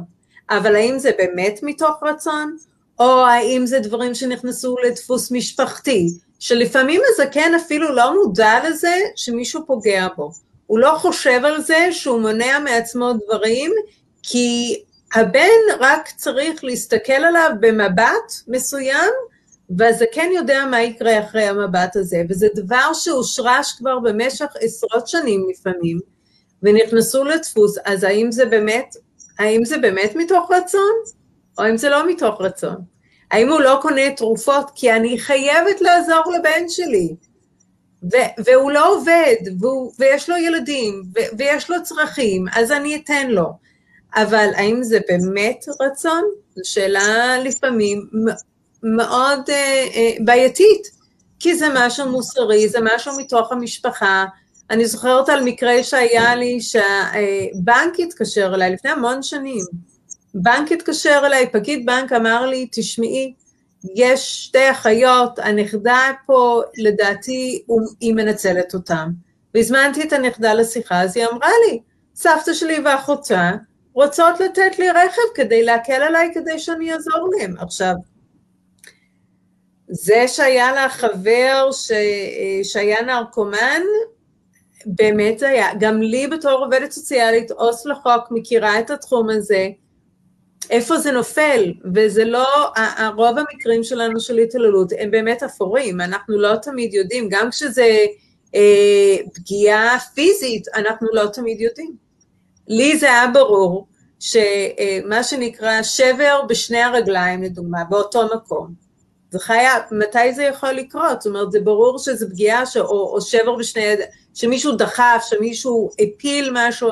אבל 0.49 0.75
האם 0.75 0.99
זה 0.99 1.11
באמת 1.17 1.59
מתוך 1.63 2.03
רצון? 2.03 2.57
או 2.99 3.25
האם 3.25 3.65
זה 3.65 3.79
דברים 3.79 4.13
שנכנסו 4.15 4.75
לדפוס 4.85 5.31
משפחתי? 5.31 6.07
שלפעמים 6.39 7.01
הזקן 7.05 7.55
אפילו 7.55 7.95
לא 7.95 8.13
מודע 8.13 8.69
לזה 8.69 8.95
שמישהו 9.15 9.65
פוגע 9.65 10.07
בו. 10.17 10.31
הוא 10.67 10.79
לא 10.79 10.95
חושב 10.97 11.41
על 11.45 11.61
זה 11.61 11.87
שהוא 11.91 12.21
מונע 12.21 12.59
מעצמו 12.59 13.13
דברים, 13.25 13.71
כי 14.23 14.81
הבן 15.15 15.49
רק 15.79 16.09
צריך 16.15 16.63
להסתכל 16.63 17.13
עליו 17.13 17.49
במבט 17.59 18.33
מסוים, 18.47 19.11
והזקן 19.77 20.31
יודע 20.31 20.65
מה 20.71 20.81
יקרה 20.81 21.19
אחרי 21.19 21.43
המבט 21.43 21.95
הזה, 21.95 22.21
וזה 22.29 22.47
דבר 22.55 22.93
שהושרש 22.93 23.71
כבר 23.77 23.99
במשך 23.99 24.47
עשרות 24.59 25.07
שנים 25.07 25.47
לפעמים, 25.49 25.99
ונכנסו 26.63 27.23
לדפוס, 27.23 27.77
אז 27.85 28.03
האם 28.03 28.31
זה 28.31 28.45
באמת, 28.45 28.95
האם 29.39 29.65
זה 29.65 29.77
באמת 29.77 30.11
מתוך 30.15 30.51
רצון, 30.51 30.93
או 31.57 31.63
האם 31.63 31.77
זה 31.77 31.89
לא 31.89 32.09
מתוך 32.09 32.41
רצון? 32.41 32.94
האם 33.31 33.49
הוא 33.49 33.61
לא 33.61 33.79
קונה 33.81 34.11
תרופות 34.15 34.71
כי 34.75 34.91
אני 34.93 35.19
חייבת 35.19 35.81
לעזור 35.81 36.23
לבן 36.39 36.69
שלי, 36.69 37.15
ו- 38.03 38.43
והוא 38.45 38.71
לא 38.71 38.95
עובד, 38.95 39.35
והוא, 39.59 39.91
ויש 39.99 40.29
לו 40.29 40.37
ילדים, 40.37 41.03
ו- 41.15 41.37
ויש 41.37 41.69
לו 41.69 41.83
צרכים, 41.83 42.45
אז 42.55 42.71
אני 42.71 42.95
אתן 42.95 43.27
לו. 43.29 43.65
אבל 44.15 44.49
האם 44.55 44.83
זה 44.83 44.99
באמת 45.07 45.65
רצון? 45.81 46.23
זו 46.55 46.61
שאלה 46.63 47.37
לפעמים 47.43 48.09
מאוד 48.83 49.39
uh, 49.49 49.93
uh, 49.93 50.23
בעייתית, 50.25 50.87
כי 51.39 51.55
זה 51.55 51.67
משהו 51.73 52.09
מוסרי, 52.09 52.69
זה 52.69 52.79
משהו 52.81 53.13
מתוך 53.17 53.51
המשפחה. 53.51 54.25
אני 54.69 54.85
זוכרת 54.85 55.29
על 55.29 55.43
מקרה 55.43 55.83
שהיה 55.83 56.35
לי 56.35 56.61
שהבנק 56.61 57.99
התקשר 57.99 58.51
אליי 58.55 58.71
לפני 58.71 58.91
המון 58.91 59.23
שנים, 59.23 59.65
בנק 60.35 60.71
התקשר 60.71 61.21
אליי, 61.25 61.49
פקיד 61.51 61.85
בנק 61.85 62.13
אמר 62.13 62.45
לי, 62.45 62.67
תשמעי, 62.71 63.33
יש 63.95 64.43
שתי 64.45 64.71
אחיות, 64.71 65.39
הנכדה 65.39 66.11
פה, 66.25 66.61
לדעתי, 66.77 67.63
היא 67.99 68.13
מנצלת 68.13 68.73
אותם. 68.73 69.09
והזמנתי 69.53 70.03
את 70.03 70.13
הנכדה 70.13 70.53
לשיחה, 70.53 71.01
אז 71.01 71.17
היא 71.17 71.25
אמרה 71.25 71.49
לי, 71.67 71.79
סבתא 72.15 72.53
שלי 72.53 72.79
ואחותה 72.85 73.51
רוצות 73.93 74.39
לתת 74.39 74.79
לי 74.79 74.89
רכב 74.89 75.21
כדי 75.35 75.63
להקל 75.63 76.01
עליי, 76.01 76.31
כדי 76.33 76.59
שאני 76.59 76.93
אעזור 76.93 77.29
להם. 77.37 77.55
עכשיו, 77.59 77.93
זה 79.87 80.27
שהיה 80.27 80.71
לה 80.71 80.89
חבר 80.89 81.69
ש... 81.71 81.91
שהיה 82.63 83.01
נרקומן, 83.01 83.81
באמת 84.85 85.41
היה. 85.41 85.67
גם 85.79 86.01
לי 86.01 86.27
בתור 86.27 86.65
עובדת 86.65 86.91
סוציאלית, 86.91 87.51
עו"ס 87.51 87.85
לחוק, 87.85 88.31
מכירה 88.31 88.79
את 88.79 88.89
התחום 88.89 89.29
הזה, 89.29 89.67
איפה 90.69 90.97
זה 90.97 91.11
נופל, 91.11 91.73
וזה 91.95 92.25
לא, 92.25 92.47
רוב 93.15 93.37
המקרים 93.37 93.83
שלנו 93.83 94.19
של 94.19 94.37
התעללות 94.37 94.91
הם 94.99 95.11
באמת 95.11 95.43
אפורים, 95.43 96.01
אנחנו 96.01 96.37
לא 96.39 96.55
תמיד 96.55 96.93
יודעים, 96.93 97.27
גם 97.29 97.49
כשזה 97.49 98.05
אה, 98.55 99.17
פגיעה 99.33 99.99
פיזית, 100.13 100.67
אנחנו 100.75 101.07
לא 101.13 101.25
תמיד 101.33 101.61
יודעים. 101.61 101.95
לי 102.67 102.97
זה 102.97 103.05
היה 103.05 103.27
ברור 103.27 103.87
שמה 104.19 105.23
שנקרא 105.23 105.83
שבר 105.83 106.41
בשני 106.49 106.81
הרגליים, 106.81 107.43
לדוגמה, 107.43 107.83
באותו 107.89 108.27
מקום. 108.35 108.85
זה 109.31 109.39
חייב, 109.39 109.83
מתי 109.91 110.33
זה 110.33 110.43
יכול 110.43 110.71
לקרות? 110.71 111.21
זאת 111.21 111.29
אומרת, 111.29 111.51
זה 111.51 111.59
ברור 111.59 111.99
שזה 111.99 112.29
פגיעה 112.29 112.65
ש, 112.65 112.77
או, 112.77 113.13
או 113.15 113.21
שבר 113.21 113.55
בשני, 113.55 113.83
שמישהו 114.33 114.71
דחף, 114.71 115.25
שמישהו 115.29 115.89
הפיל 115.99 116.49
משהו, 116.53 116.89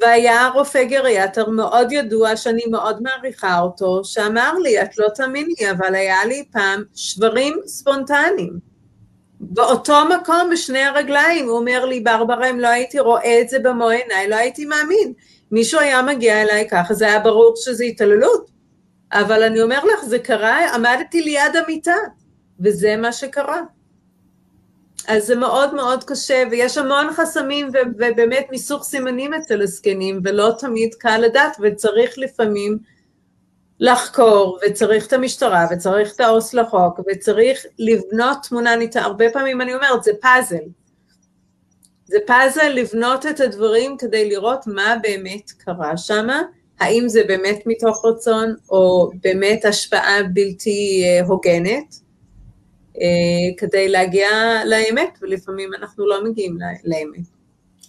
והיה 0.00 0.48
רופא 0.54 0.84
גריאטר 0.84 1.50
מאוד 1.50 1.92
ידוע, 1.92 2.36
שאני 2.36 2.62
מאוד 2.70 3.02
מעריכה 3.02 3.60
אותו, 3.60 4.04
שאמר 4.04 4.52
לי, 4.58 4.82
את 4.82 4.98
לא 4.98 5.08
תאמיני, 5.08 5.70
אבל 5.70 5.94
היה 5.94 6.24
לי 6.24 6.44
פעם 6.52 6.82
שברים 6.94 7.60
ספונטניים. 7.66 8.58
באותו 9.40 9.96
מקום, 10.04 10.50
בשני 10.52 10.82
הרגליים, 10.82 11.48
הוא 11.48 11.58
אומר 11.58 11.84
לי, 11.84 12.00
ברברה, 12.00 12.50
אם 12.50 12.60
לא 12.60 12.68
הייתי 12.68 12.98
רואה 12.98 13.40
את 13.40 13.48
זה 13.48 13.58
במו 13.58 13.88
עיניי, 13.88 14.28
לא 14.28 14.36
הייתי 14.36 14.64
מאמין. 14.64 15.12
מישהו 15.50 15.80
היה 15.80 16.02
מגיע 16.02 16.42
אליי 16.42 16.68
ככה, 16.70 16.94
זה 16.94 17.06
היה 17.06 17.18
ברור 17.18 17.54
שזה 17.56 17.84
התעללות. 17.84 18.50
אבל 19.12 19.42
אני 19.42 19.62
אומר 19.62 19.84
לך, 19.84 20.04
זה 20.04 20.18
קרה, 20.18 20.74
עמדתי 20.74 21.22
ליד 21.22 21.56
המיטה, 21.64 21.96
וזה 22.60 22.96
מה 22.96 23.12
שקרה. 23.12 23.60
אז 25.08 25.26
זה 25.26 25.34
מאוד 25.34 25.74
מאוד 25.74 26.04
קשה, 26.04 26.42
ויש 26.50 26.78
המון 26.78 27.06
חסמים 27.12 27.68
ו- 27.72 27.88
ובאמת 27.96 28.46
מיסוך 28.50 28.84
סימנים 28.84 29.34
אצל 29.34 29.62
הזקנים, 29.62 30.20
ולא 30.24 30.52
תמיד 30.58 30.94
קל 30.94 31.18
לדעת, 31.18 31.56
וצריך 31.60 32.18
לפעמים 32.18 32.78
לחקור, 33.80 34.58
וצריך 34.66 35.06
את 35.06 35.12
המשטרה, 35.12 35.66
וצריך 35.70 36.14
את 36.14 36.20
העו"ס 36.20 36.54
לחוק, 36.54 37.00
וצריך 37.10 37.66
לבנות 37.78 38.38
תמונה 38.48 38.76
ניתה, 38.76 39.00
הרבה 39.00 39.30
פעמים 39.30 39.60
אני 39.60 39.74
אומרת, 39.74 40.02
זה 40.02 40.12
פאזל. 40.20 40.64
זה 42.06 42.18
פאזל 42.26 42.68
לבנות 42.68 43.26
את 43.26 43.40
הדברים 43.40 43.96
כדי 43.98 44.28
לראות 44.28 44.66
מה 44.66 44.96
באמת 45.02 45.50
קרה 45.50 45.96
שם, 45.96 46.28
האם 46.80 47.08
זה 47.08 47.22
באמת 47.28 47.62
מתוך 47.66 48.04
רצון, 48.04 48.54
או 48.70 49.10
באמת 49.22 49.64
השפעה 49.64 50.22
בלתי 50.32 51.02
אה, 51.04 51.26
הוגנת, 51.26 52.03
כדי 53.58 53.88
להגיע 53.88 54.28
לאמת, 54.64 55.18
ולפעמים 55.22 55.70
אנחנו 55.78 56.06
לא 56.06 56.24
מגיעים 56.24 56.58
לאמת. 56.84 57.26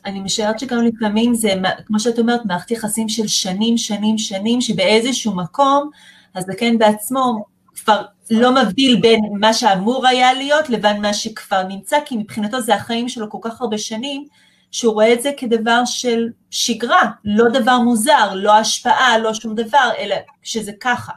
אני 0.05 0.19
משערת 0.19 0.59
שגם 0.59 0.85
לפעמים 0.85 1.33
זה, 1.33 1.53
כמו 1.85 1.99
שאת 1.99 2.19
אומרת, 2.19 2.45
מערכת 2.45 2.71
יחסים 2.71 3.09
של 3.09 3.27
שנים, 3.27 3.77
שנים, 3.77 4.17
שנים, 4.17 4.61
שבאיזשהו 4.61 5.35
מקום 5.35 5.89
הזקן 6.35 6.77
בעצמו 6.77 7.45
כבר 7.75 8.01
לא 8.31 8.55
מבדיל 8.55 8.99
בין 9.01 9.19
מה 9.39 9.53
שאמור 9.53 10.07
היה 10.07 10.33
להיות 10.33 10.69
לבין 10.69 11.01
מה 11.01 11.13
שכבר 11.13 11.63
נמצא, 11.63 11.97
כי 12.05 12.17
מבחינתו 12.17 12.61
זה 12.61 12.75
החיים 12.75 13.09
שלו 13.09 13.29
כל 13.29 13.37
כך 13.41 13.61
הרבה 13.61 13.77
שנים, 13.77 14.25
שהוא 14.71 14.93
רואה 14.93 15.13
את 15.13 15.21
זה 15.21 15.31
כדבר 15.37 15.85
של 15.85 16.27
שגרה, 16.51 17.11
לא 17.25 17.49
דבר 17.49 17.79
מוזר, 17.79 18.33
לא 18.33 18.55
השפעה, 18.57 19.17
לא 19.17 19.33
שום 19.33 19.55
דבר, 19.55 19.89
אלא 19.97 20.15
כשזה 20.41 20.71
ככה. 20.79 21.11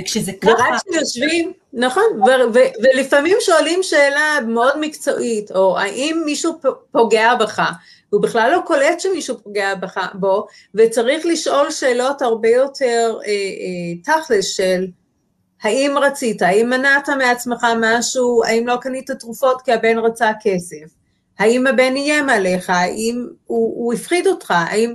וכשזה 0.00 0.32
ככה... 0.40 0.50
ורק 0.50 0.82
כשיושבים, 0.90 1.52
נכון, 1.76 2.04
ולפעמים 2.82 3.36
שואלים 3.40 3.82
שאלה 3.82 4.38
מאוד 4.46 4.78
מקצועית, 4.80 5.50
או 5.50 5.78
האם 5.78 6.22
מישהו 6.24 6.60
פוגע 6.90 7.34
בך, 7.34 7.62
הוא 8.10 8.22
בכלל 8.22 8.50
לא 8.52 8.60
קולט 8.66 9.00
שמישהו 9.00 9.42
פוגע 9.42 9.74
בך, 9.74 10.08
בו, 10.14 10.46
וצריך 10.74 11.26
לשאול 11.26 11.70
שאלות 11.70 12.22
הרבה 12.22 12.48
יותר 12.48 13.18
אה, 13.26 13.30
אה, 13.32 14.02
תכלס 14.04 14.46
של 14.46 14.86
האם 15.62 15.94
רצית, 15.98 16.42
האם 16.42 16.70
מנעת 16.70 17.08
מעצמך 17.08 17.66
משהו, 17.80 18.42
האם 18.44 18.66
לא 18.66 18.76
קנית 18.80 19.10
תרופות 19.10 19.62
כי 19.62 19.72
הבן 19.72 19.98
רצה 19.98 20.30
כסף, 20.42 20.94
האם 21.38 21.66
הבן 21.66 21.96
איים 21.96 22.28
עליך, 22.28 22.70
האם 22.70 23.26
הוא, 23.46 23.84
הוא 23.84 23.94
הפחיד 23.94 24.26
אותך, 24.26 24.50
האם... 24.50 24.94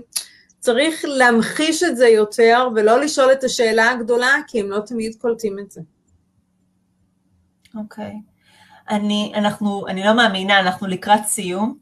צריך 0.59 1.05
להמחיש 1.07 1.83
את 1.83 1.97
זה 1.97 2.07
יותר 2.07 2.67
ולא 2.75 2.99
לשאול 2.99 3.31
את 3.31 3.43
השאלה 3.43 3.91
הגדולה, 3.91 4.35
כי 4.47 4.59
הם 4.59 4.69
לא 4.69 4.79
תמיד 4.79 5.15
קולטים 5.21 5.59
את 5.59 5.71
זה. 5.71 5.81
אוקיי. 7.75 8.05
Okay. 8.05 8.39
אני, 8.89 9.31
אנחנו, 9.35 9.87
אני 9.87 10.03
לא 10.03 10.13
מאמינה, 10.13 10.59
אנחנו 10.59 10.87
לקראת 10.87 11.25
סיום. 11.25 11.77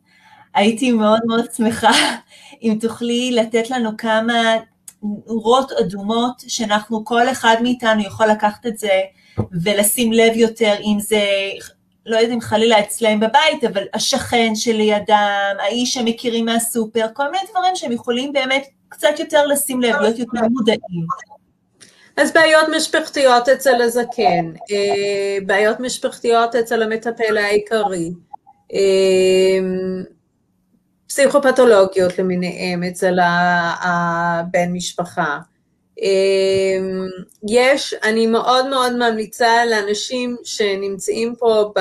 הייתי 0.53 0.91
מאוד 0.91 1.19
מאוד 1.25 1.45
שמחה 1.57 1.91
אם 2.63 2.77
תוכלי 2.81 3.31
לתת 3.31 3.69
לנו 3.69 3.97
כמה 3.97 4.33
נורות 5.01 5.71
אדומות 5.71 6.43
שאנחנו, 6.47 7.05
כל 7.05 7.29
אחד 7.29 7.55
מאיתנו 7.61 8.01
יכול 8.01 8.27
לקחת 8.27 8.65
את 8.65 8.77
זה 8.77 9.01
ולשים 9.63 10.13
לב 10.13 10.35
יותר, 10.35 10.73
אם 10.79 10.97
זה, 10.99 11.21
לא 12.05 12.17
יודעת 12.17 12.33
אם 12.33 12.41
חלילה 12.41 12.79
אצלם 12.79 13.19
בבית, 13.19 13.63
אבל 13.71 13.83
השכן 13.93 14.55
שלידם, 14.55 15.53
האיש 15.59 15.93
שמכירים 15.93 16.45
מהסופר, 16.45 17.07
כל 17.13 17.31
מיני 17.31 17.43
דברים 17.51 17.75
שהם 17.75 17.91
יכולים 17.91 18.33
באמת 18.33 18.67
קצת 18.89 19.19
יותר 19.19 19.45
לשים 19.45 19.81
לב, 19.81 19.95
להיות 19.95 20.19
יותר 20.19 20.47
מודעים. 20.51 21.07
אז 22.17 22.33
בעיות 22.33 22.65
משפחתיות 22.75 23.49
אצל 23.49 23.81
הזקן, 23.81 24.53
אה, 24.71 25.37
בעיות 25.45 25.79
משפחתיות 25.79 26.55
אצל 26.55 26.83
המטפל 26.83 27.37
העיקרי, 27.37 28.11
אה, 28.73 29.59
פסיכופתולוגיות 31.07 32.19
למיניהם 32.19 32.83
אצל 32.83 33.17
הבן 33.81 34.71
משפחה. 34.73 35.39
אה, 36.01 36.77
יש, 37.49 37.93
אני 38.03 38.27
מאוד 38.27 38.69
מאוד 38.69 38.93
ממליצה 38.95 39.65
לאנשים 39.65 40.35
שנמצאים 40.43 41.35
פה 41.35 41.73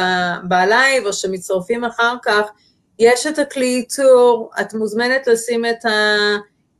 בלייב 0.49 1.07
או 1.07 1.12
שמצטרפים 1.12 1.85
אחר 1.85 2.14
כך, 2.22 2.51
יש 2.99 3.27
את 3.27 3.38
הכלי 3.38 3.75
איתור, 3.77 4.51
את 4.61 4.75
מוזמנת 4.75 5.27
לשים 5.27 5.64
את 5.66 5.85
ה... 5.85 6.16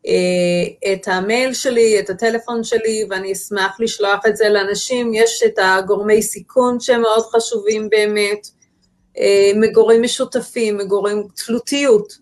אה, 0.07 0.93
את 0.93 1.09
המייל 1.09 1.53
שלי, 1.53 2.01
את 2.01 2.11
הטלפון 2.11 2.65
שלי, 2.65 3.07
ואני 3.11 3.33
אשמח 3.33 3.81
לשלוח 3.81 4.27
את 4.27 4.37
זה 4.37 4.49
לאנשים. 4.49 5.15
יש 5.15 5.43
את 5.47 5.59
הגורמי 5.59 6.23
סיכון 6.23 6.81
שהם 6.81 7.03
מאוד 7.03 7.25
חשובים 7.27 7.89
באמת, 7.91 8.49
אה, 9.19 9.53
מגורים 9.55 10.03
משותפים, 10.03 10.77
מגורים, 10.77 11.23
תלותיות, 11.47 12.19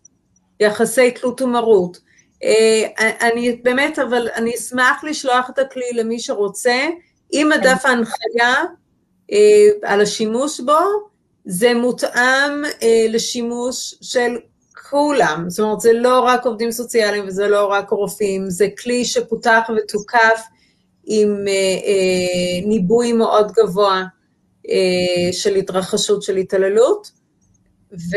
יחסי 0.61 1.11
תלות 1.11 1.43
ומרות. 1.43 1.99
אה, 2.45 2.87
אני 3.29 3.61
באמת, 3.63 3.99
אבל 3.99 4.29
אני 4.35 4.55
אשמח 4.55 5.05
לשלוח 5.05 5.51
את 5.51 5.59
הכלי 5.59 5.93
למי 5.95 6.19
שרוצה, 6.19 6.87
עם 7.33 7.53
הדף 7.53 7.85
ההנחיה 7.85 8.65
על 9.83 10.01
השימוש 10.01 10.61
בו, 10.61 10.79
זה 11.45 11.75
מותאם 11.75 12.63
לשימוש 13.09 13.95
של 14.03 14.37
כולם, 14.91 15.45
זאת 15.49 15.65
אומרת, 15.65 15.81
זה 15.81 15.93
לא 15.93 16.21
רק 16.21 16.47
עובדים 16.47 16.71
סוציאליים 16.71 17.27
וזה 17.27 17.49
לא 17.49 17.67
רק 17.67 17.91
רופאים, 17.91 18.51
זה 18.51 18.67
כלי 18.83 19.05
שפותח 19.05 19.71
ותוקף 19.77 20.43
עם 21.05 21.45
אה, 21.49 21.53
אה, 21.87 22.67
ניבוי 22.67 23.13
מאוד 23.13 23.53
גבוה 23.53 24.05
אה, 24.69 25.33
של 25.33 25.55
התרחשות 25.55 26.23
של 26.23 26.37
התעללות, 26.37 27.11
ו, 27.93 28.17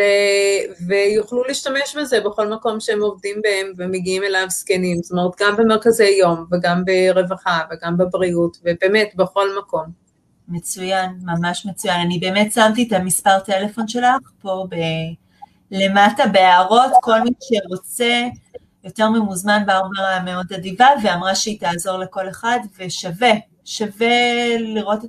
ויוכלו 0.87 1.43
להשתמש 1.43 1.95
בזה 1.99 2.21
בכל 2.21 2.53
מקום 2.53 2.79
שהם 2.79 3.01
עובדים 3.01 3.41
בהם 3.41 3.73
ומגיעים 3.77 4.23
אליו 4.23 4.45
זקנים, 4.49 4.97
זאת 5.03 5.11
אומרת, 5.11 5.31
גם 5.39 5.55
במרכזי 5.57 6.17
יום 6.19 6.45
וגם 6.51 6.83
ברווחה 6.85 7.59
וגם 7.71 7.97
בבריאות, 7.97 8.57
ובאמת 8.63 9.15
בכל 9.15 9.47
מקום. 9.59 10.07
מצוין, 10.49 11.09
ממש 11.21 11.65
מצוין. 11.65 11.99
אני 12.01 12.19
באמת 12.19 12.51
שמתי 12.51 12.87
את 12.87 12.93
המספר 12.93 13.39
טלפון 13.39 13.87
שלך 13.87 14.31
פה 14.41 14.65
ב... 14.69 14.75
למטה 15.71 16.27
בהערות, 16.27 16.91
כל 17.01 17.21
מי 17.21 17.29
שרוצה 17.41 18.23
יותר 18.83 19.09
ממוזמן 19.09 19.63
ברברה 19.65 20.19
מאוד 20.25 20.53
אדיבה, 20.55 20.87
ואמרה 21.03 21.35
שהיא 21.35 21.59
תעזור 21.59 21.97
לכל 21.97 22.29
אחד, 22.29 22.59
ושווה, 22.79 23.31
שווה 23.65 24.57
לראות, 24.59 24.99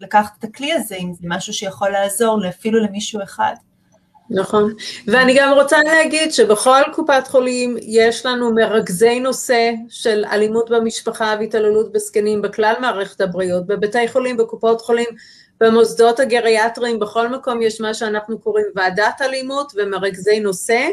לקחת 0.00 0.32
את 0.38 0.44
הכלי 0.44 0.72
הזה, 0.72 0.96
אם 0.96 1.12
זה 1.12 1.28
משהו 1.28 1.52
שיכול 1.52 1.88
לעזור 1.88 2.48
אפילו 2.48 2.80
למישהו 2.80 3.22
אחד. 3.22 3.54
נכון, 4.30 4.72
ואני 5.06 5.34
גם 5.38 5.52
רוצה 5.52 5.76
להגיד 5.84 6.32
שבכל 6.32 6.80
קופת 6.92 7.26
חולים 7.28 7.76
יש 7.82 8.26
לנו 8.26 8.54
מרכזי 8.54 9.20
נושא 9.20 9.72
של 9.88 10.24
אלימות 10.32 10.70
במשפחה 10.70 11.34
והתעללות 11.40 11.92
בזקנים 11.92 12.42
בכלל 12.42 12.74
מערכת 12.80 13.20
הבריאות, 13.20 13.66
בבתי 13.66 14.08
חולים, 14.08 14.36
בקופות 14.36 14.80
חולים, 14.80 15.06
במוסדות 15.60 16.20
הגריאטריים, 16.20 16.98
בכל 16.98 17.28
מקום 17.28 17.62
יש 17.62 17.80
מה 17.80 17.94
שאנחנו 17.94 18.38
קוראים 18.38 18.66
ועדת 18.74 19.20
אלימות 19.22 19.72
ומרכזי 19.76 20.40
נושא, 20.40 20.88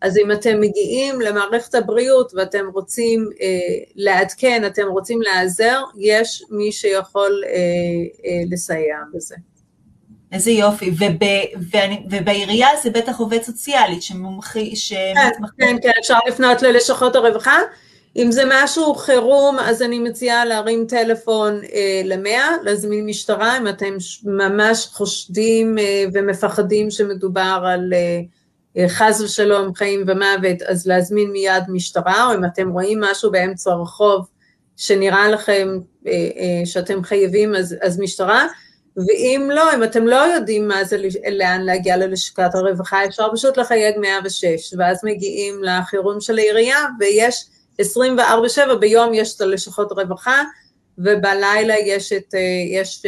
אז 0.00 0.18
אם 0.18 0.32
אתם 0.32 0.60
מגיעים 0.60 1.20
למערכת 1.20 1.74
הבריאות 1.74 2.32
ואתם 2.34 2.66
רוצים 2.72 3.30
אה, 3.40 3.48
לעדכן, 3.94 4.62
אתם 4.66 4.88
רוצים 4.88 5.22
להיעזר, 5.22 5.82
יש 5.96 6.44
מי 6.50 6.72
שיכול 6.72 7.42
אה, 7.46 7.50
אה, 8.24 8.42
לסייע 8.50 8.96
בזה. 9.14 9.34
איזה 10.32 10.50
יופי, 10.50 10.90
וב, 10.90 11.22
ואני, 11.70 12.06
ובעירייה 12.10 12.68
זה 12.82 12.90
בטח 12.90 13.18
עובד 13.18 13.42
סוציאלית 13.42 14.02
שמומחי, 14.02 14.76
שמתמחה. 14.76 15.52
כן, 15.58 15.66
כן, 15.66 15.76
כן, 15.82 15.90
אפשר 16.00 16.18
לפנות 16.28 16.62
ללשכות 16.62 17.16
הרווחה. 17.16 17.58
אם 18.16 18.32
זה 18.32 18.42
משהו 18.50 18.94
חירום, 18.94 19.58
אז 19.58 19.82
אני 19.82 19.98
מציעה 19.98 20.44
להרים 20.44 20.86
טלפון 20.86 21.60
אה, 21.72 22.02
למאה, 22.04 22.50
להזמין 22.62 23.06
משטרה, 23.06 23.58
אם 23.58 23.68
אתם 23.68 23.96
ממש 24.24 24.88
חושדים 24.92 25.78
אה, 25.78 26.04
ומפחדים 26.12 26.90
שמדובר 26.90 27.64
על 27.66 27.92
אה, 27.92 28.20
אה, 28.76 28.88
חס 28.88 29.20
ושלום 29.20 29.74
חיים 29.74 30.04
ומוות, 30.06 30.62
אז 30.62 30.86
להזמין 30.86 31.30
מיד 31.30 31.62
משטרה, 31.68 32.26
או 32.26 32.34
אם 32.34 32.44
אתם 32.44 32.70
רואים 32.70 33.00
משהו 33.00 33.30
באמצע 33.30 33.70
הרחוב 33.70 34.26
שנראה 34.76 35.28
לכם 35.28 35.78
אה, 36.06 36.12
אה, 36.12 36.66
שאתם 36.66 37.02
חייבים, 37.02 37.54
אז, 37.54 37.76
אז 37.82 38.00
משטרה. 38.00 38.46
ואם 38.96 39.50
לא, 39.54 39.74
אם 39.74 39.84
אתם 39.84 40.06
לא 40.06 40.16
יודעים 40.16 40.68
מה 40.68 40.84
זה, 40.84 40.96
לאן 41.30 41.62
להגיע 41.62 41.96
ללשכת 41.96 42.54
הרווחה, 42.54 43.04
אפשר 43.04 43.28
פשוט 43.32 43.56
לחייג 43.56 43.98
106, 43.98 44.74
ואז 44.78 45.00
מגיעים 45.04 45.64
לחירום 45.64 46.20
של 46.20 46.38
העירייה, 46.38 46.78
ויש 47.00 47.44
24/7, 47.80 48.74
ביום 48.80 49.14
יש 49.14 49.36
את 49.36 49.40
הלשכות 49.40 49.92
הרווחה, 49.92 50.42
ובלילה 50.98 51.74
יש, 51.86 52.12
את, 52.12 52.34
יש 52.72 53.02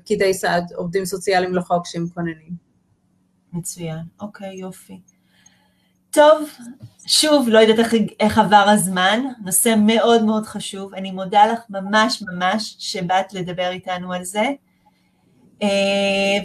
פקידי 0.00 0.34
סעד, 0.34 0.72
עובדים 0.76 1.04
סוציאליים 1.04 1.54
לחוק 1.54 1.86
שהם 1.86 2.06
כוננים. 2.14 2.64
מצוין, 3.52 3.98
אוקיי, 4.20 4.56
יופי. 4.56 5.00
טוב, 6.10 6.50
שוב, 7.06 7.48
לא 7.48 7.58
יודעת 7.58 7.78
איך, 7.78 7.94
איך 8.20 8.38
עבר 8.38 8.64
הזמן, 8.68 9.20
נושא 9.44 9.74
מאוד 9.78 10.24
מאוד 10.24 10.46
חשוב, 10.46 10.94
אני 10.94 11.10
מודה 11.10 11.46
לך 11.46 11.60
ממש 11.70 12.22
ממש 12.22 12.76
שבאת 12.78 13.34
לדבר 13.34 13.70
איתנו 13.70 14.12
על 14.12 14.24
זה. 14.24 14.44
אה, 15.62 15.68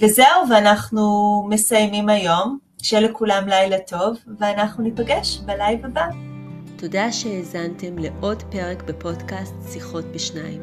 וזהו, 0.02 0.50
ואנחנו 0.50 1.04
מסיימים 1.50 2.10
היום. 2.10 2.60
שיהיה 2.82 3.10
לכולם 3.10 3.48
לילה 3.48 3.78
טוב, 3.88 4.18
ואנחנו 4.40 4.84
ניפגש 4.84 5.38
בלייב 5.46 5.86
הבא. 5.86 6.29
תודה 6.80 7.12
שהאזנתם 7.12 7.98
לעוד 7.98 8.44
פרק 8.52 8.84
בפודקאסט 8.84 9.54
שיחות 9.72 10.06
בשניים. 10.06 10.62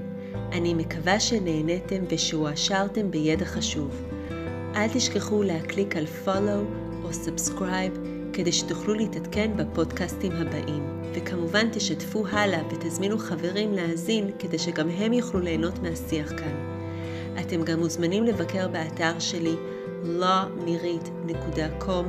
אני 0.52 0.74
מקווה 0.74 1.20
שנהניתם 1.20 2.04
ושהועשרתם 2.10 3.10
בידע 3.10 3.44
חשוב. 3.44 4.02
אל 4.74 4.88
תשכחו 4.94 5.42
להקליק 5.42 5.96
על 5.96 6.04
follow 6.24 6.64
או 7.04 7.10
subscribe 7.10 7.98
כדי 8.32 8.52
שתוכלו 8.52 8.94
להתעדכן 8.94 9.56
בפודקאסטים 9.56 10.32
הבאים. 10.32 11.02
וכמובן 11.14 11.68
תשתפו 11.72 12.26
הלאה 12.26 12.62
ותזמינו 12.70 13.18
חברים 13.18 13.72
להאזין 13.72 14.30
כדי 14.38 14.58
שגם 14.58 14.88
הם 14.88 15.12
יוכלו 15.12 15.40
ליהנות 15.40 15.78
מהשיח 15.78 16.30
כאן. 16.30 16.54
אתם 17.40 17.64
גם 17.64 17.78
מוזמנים 17.78 18.24
לבקר 18.24 18.68
באתר 18.68 19.18
שלי 19.18 19.56
lawmirit.com 20.04 22.04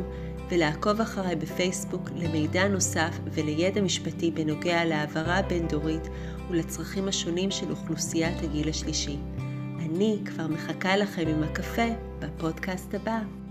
ולעקוב 0.50 1.02
אחריי 1.02 1.36
בפייסבוק 1.36 2.10
למידע 2.16 2.68
נוסף 2.68 3.20
ולידע 3.34 3.82
משפטי 3.82 4.32
בנוגע 4.32 4.86
להעברה 4.86 5.42
בין-דורית 5.42 6.08
ולצרכים 6.50 7.08
השונים 7.08 7.52
של 7.52 7.72
אוכלוסיית 7.72 8.44
הגיל 8.44 8.70
השלישי. 8.70 9.18
אני 9.80 10.18
כבר 10.26 10.48
מחכה 10.48 10.98
לכם 10.98 11.28
עם 11.28 11.44
הקפה 11.44 11.88
בפודקאסט 12.20 12.94
הבא. 12.94 13.47